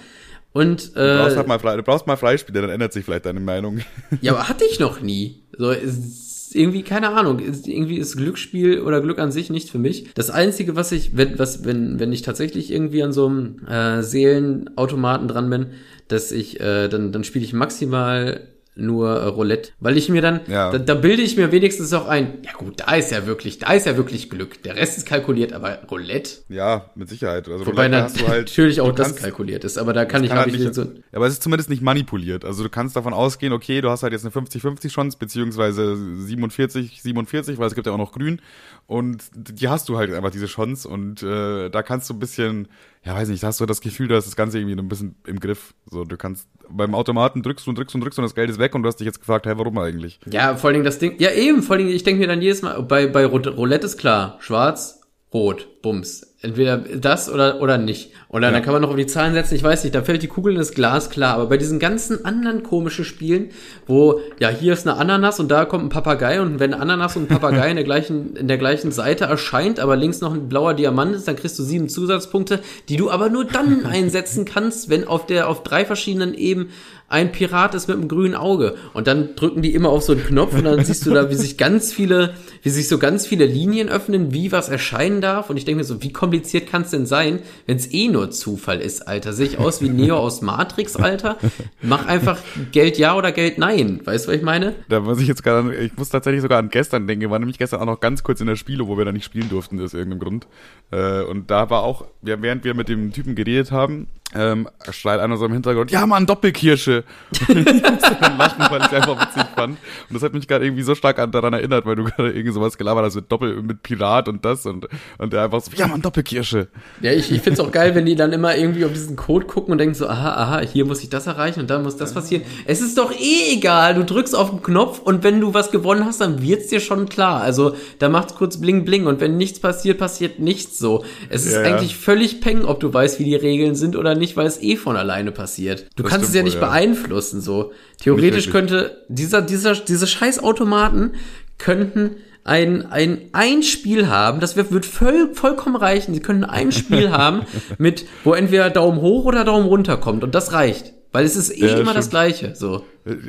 [0.53, 3.41] Und, äh, du, brauchst halt mal, du brauchst mal Freispiele, dann ändert sich vielleicht deine
[3.41, 3.81] Meinung.
[4.21, 5.43] Ja, aber hatte ich noch nie.
[5.57, 9.79] So, ist, irgendwie, keine Ahnung, ist, irgendwie ist Glücksspiel oder Glück an sich nicht für
[9.79, 10.13] mich.
[10.15, 14.03] Das Einzige, was ich, wenn, was, wenn, wenn ich tatsächlich irgendwie an so einem äh,
[14.03, 15.67] Seelenautomaten dran bin,
[16.09, 20.41] dass ich, äh, dann, dann spiele ich maximal nur äh, Roulette, weil ich mir dann,
[20.49, 20.71] ja.
[20.71, 23.73] da, da bilde ich mir wenigstens auch ein, ja gut, da ist ja wirklich, da
[23.73, 24.63] ist ja wirklich Glück.
[24.63, 26.39] Der Rest ist kalkuliert, aber Roulette?
[26.49, 27.49] Ja, mit Sicherheit.
[27.49, 30.53] Also Wobei du halt, natürlich auch das kalkuliert ist, aber da kann ich, kann halt
[30.53, 30.83] nicht, so.
[30.83, 32.47] Ja, aber es ist zumindest nicht manipuliert.
[32.47, 37.03] Also du kannst davon ausgehen, okay, du hast halt jetzt eine 50-50 Chance, beziehungsweise 47,
[37.03, 38.41] 47, weil es gibt ja auch noch Grün.
[38.87, 42.69] Und die hast du halt einfach diese Chance und äh, da kannst du ein bisschen,
[43.05, 45.15] ja weiß nicht, da hast du das Gefühl, da ist das Ganze irgendwie ein bisschen
[45.27, 45.73] im Griff.
[45.87, 48.75] So, du kannst beim Automaten drückst und drückst und drückst und das Geld ist weg
[48.75, 50.21] und du hast dich jetzt gefragt, hey, warum eigentlich?
[50.31, 52.43] Ja, vor allen Dingen das Ding, ja eben, vor allen Dingen, ich denke mir dann
[52.43, 55.01] jedes Mal, bei, bei Roulette ist klar, schwarz,
[55.33, 55.69] rot.
[55.83, 56.33] Bums.
[56.41, 58.11] Entweder das oder, oder nicht.
[58.27, 58.59] Und dann, ja.
[58.59, 60.55] dann kann man noch auf die Zahlen setzen, ich weiß nicht, da fällt die Kugel
[60.55, 61.35] in das Glas, klar.
[61.35, 63.51] Aber bei diesen ganzen anderen komischen Spielen,
[63.87, 67.25] wo, ja, hier ist eine Ananas und da kommt ein Papagei und wenn Ananas und
[67.25, 70.75] ein Papagei in der gleichen, in der gleichen Seite erscheint, aber links noch ein blauer
[70.75, 75.07] Diamant ist, dann kriegst du sieben Zusatzpunkte, die du aber nur dann einsetzen kannst, wenn
[75.07, 76.71] auf der, auf drei verschiedenen Ebenen
[77.13, 78.75] ein Pirat ist mit einem grünen Auge.
[78.95, 81.35] Und dann drücken die immer auf so einen Knopf und dann siehst du da, wie
[81.35, 85.51] sich ganz viele, wie sich so ganz viele Linien öffnen, wie was erscheinen darf.
[85.51, 88.31] Und ich denke mir so, wie kompliziert kann es denn sein, wenn es eh nur
[88.31, 89.33] Zufall ist, Alter?
[89.33, 91.39] Sehe ich aus wie Neo aus Matrix, Alter?
[91.83, 92.39] Mach einfach
[92.73, 94.01] Geld ja oder Geld nein.
[94.05, 94.75] Weißt du, was ich meine?
[94.89, 97.23] Da muss ich jetzt gerade, ich muss tatsächlich sogar an gestern denken.
[97.23, 99.25] Wir waren nämlich gestern auch noch ganz kurz in der Spiele, wo wir da nicht
[99.25, 100.47] spielen durften, aus irgendeinem Grund.
[100.91, 105.37] Äh, und da war auch, während wir mit dem Typen geredet haben, ähm, schreit einer
[105.37, 107.05] so im Hintergrund, ja Mann, Doppelkirsche.
[107.49, 109.77] Und ich musste dann lachen, weil ich einfach witzig fand.
[110.09, 112.79] Und das hat mich gerade irgendwie so stark daran erinnert, weil du gerade irgendwie sowas
[112.79, 116.03] gelabert hast mit Doppel, mit Pirat und das und, und der einfach so, ja Mann,
[116.03, 116.69] Doppelkirsche.
[117.01, 119.73] Ja, ich, ich find's auch geil, wenn die dann immer irgendwie auf diesen Code gucken
[119.73, 122.43] und denken so, aha, aha, hier muss ich das erreichen und da muss das passieren.
[122.67, 126.05] Es ist doch eh egal, du drückst auf den Knopf und wenn du was gewonnen
[126.05, 127.43] hast, dann wird's dir schon klar.
[127.43, 131.05] Also da macht's kurz bling bling und wenn nichts passiert, passiert nichts so.
[131.29, 134.33] Es ist ja, eigentlich völlig peng, ob du weißt, wie die Regeln sind oder nicht
[134.33, 135.87] nicht, weil es eh von alleine passiert.
[135.97, 136.69] Du das kannst es ja nicht wohl, ja.
[136.69, 137.73] beeinflussen, so.
[138.01, 141.15] Theoretisch könnte dieser, dieser, diese Scheißautomaten
[141.59, 146.15] könnten ein, ein, ein Spiel haben, das wird, wird voll, vollkommen reichen.
[146.15, 147.43] Sie können ein Spiel haben,
[147.79, 150.93] mit, wo entweder Daumen hoch oder Daumen runter kommt und das reicht.
[151.13, 151.97] Weil es ist eh ja, immer stimmt.
[151.97, 152.85] das Gleiche, so.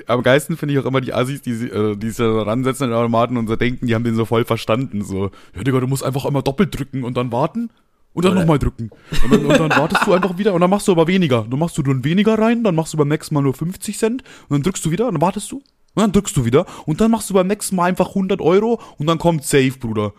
[0.07, 2.91] Am geilsten finde ich auch immer die Assis, die, äh, die sich da ransetzen in
[2.91, 5.31] den Automaten und so denken, die haben den so voll verstanden, so.
[5.53, 7.69] Ja, Digga, du musst einfach immer doppelt drücken und dann warten
[8.13, 8.89] und dann nochmal drücken.
[9.23, 11.45] Und dann, und dann wartest du einfach wieder und dann machst du aber weniger.
[11.49, 14.23] Dann machst du dann weniger rein, dann machst du beim nächsten Mal nur 50 Cent
[14.47, 15.61] und dann drückst du wieder und dann wartest du.
[15.95, 18.79] Und dann drückst du wieder und dann machst du beim nächsten Mal einfach 100 Euro
[18.97, 20.13] und dann kommt Safe, Bruder.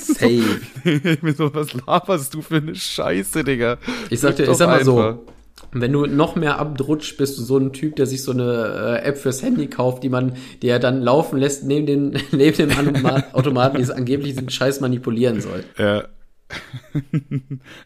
[0.00, 0.60] Safe.
[1.36, 3.78] so, was laberst du für eine Scheiße, Digga?
[4.10, 5.26] Ich sag dir, ich sag mal so,
[5.72, 9.06] wenn du noch mehr abrutscht, bist du so ein Typ, der sich so eine äh,
[9.06, 13.06] App fürs Handy kauft, die man, die er dann laufen lässt neben den, neben dem
[13.32, 15.64] Automaten, die es angeblich den Scheiß manipulieren soll.
[15.78, 16.04] Ja,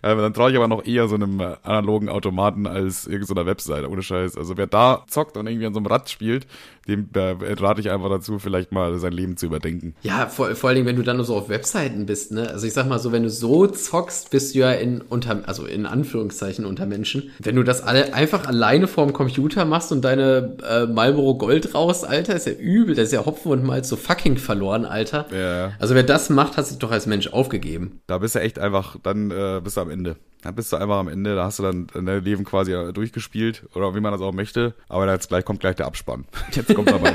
[0.03, 3.91] ja, dann traue ich aber noch eher so einem äh, analogen Automaten als irgendeiner Webseite,
[3.91, 4.37] ohne Scheiß.
[4.37, 6.47] Also wer da zockt und irgendwie an so einem Rad spielt,
[6.89, 9.95] dem rate ich einfach dazu, vielleicht mal sein Leben zu überdenken.
[10.03, 12.49] Ja, vor, vor allen Dingen, wenn du dann nur so auf Webseiten bist, ne?
[12.51, 15.65] Also ich sag mal so, wenn du so zockst, bist du ja in unter, also
[15.65, 17.31] in Anführungszeichen unter Menschen.
[17.39, 22.05] Wenn du das alle einfach alleine vorm Computer machst und deine äh, Marlboro Gold raus,
[22.05, 25.27] Alter, ist ja übel, das ist ja Hopfen und Malz so fucking verloren, Alter.
[25.33, 25.73] Ja.
[25.79, 28.01] Also wer das macht, hat sich doch als Mensch aufgegeben.
[28.07, 30.17] Da bist du echt einfach, dann äh, bist du am Ende.
[30.43, 33.95] Da bist du einfach am Ende, da hast du dann dein Leben quasi durchgespielt oder
[33.95, 34.75] wie man das auch möchte.
[34.89, 36.25] Aber jetzt gleich kommt gleich der Abspann.
[36.73, 37.11] Jetzt kommt aber.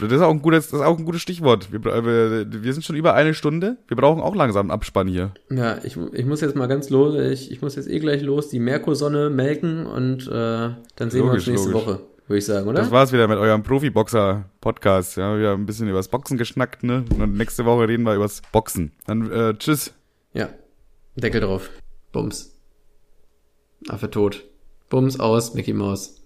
[0.00, 1.72] das ist auch ein gutes, das ist auch ein gutes Stichwort.
[1.72, 3.78] Wir, wir, wir sind schon über eine Stunde.
[3.86, 5.32] Wir brauchen auch langsam einen Abspann hier.
[5.50, 7.14] Ja, ich, ich muss jetzt mal ganz los.
[7.14, 11.46] Ich, ich muss jetzt eh gleich los die Merkursonne melken und äh, dann sehen logisch,
[11.46, 11.86] wir uns nächste logisch.
[11.86, 12.80] Woche würde ich sagen, oder?
[12.80, 15.16] Das war's wieder mit eurem Profi-Boxer-Podcast.
[15.16, 17.04] Ja, wir haben ein bisschen übers Boxen geschnackt, ne?
[17.18, 18.92] Und nächste Woche reden wir übers Boxen.
[19.06, 19.94] Dann äh, tschüss.
[20.34, 20.50] Ja.
[21.16, 21.70] Deckel drauf.
[22.12, 22.54] Bums.
[23.88, 24.44] Affe tot.
[24.90, 26.20] Bums aus, Mickey Mouse.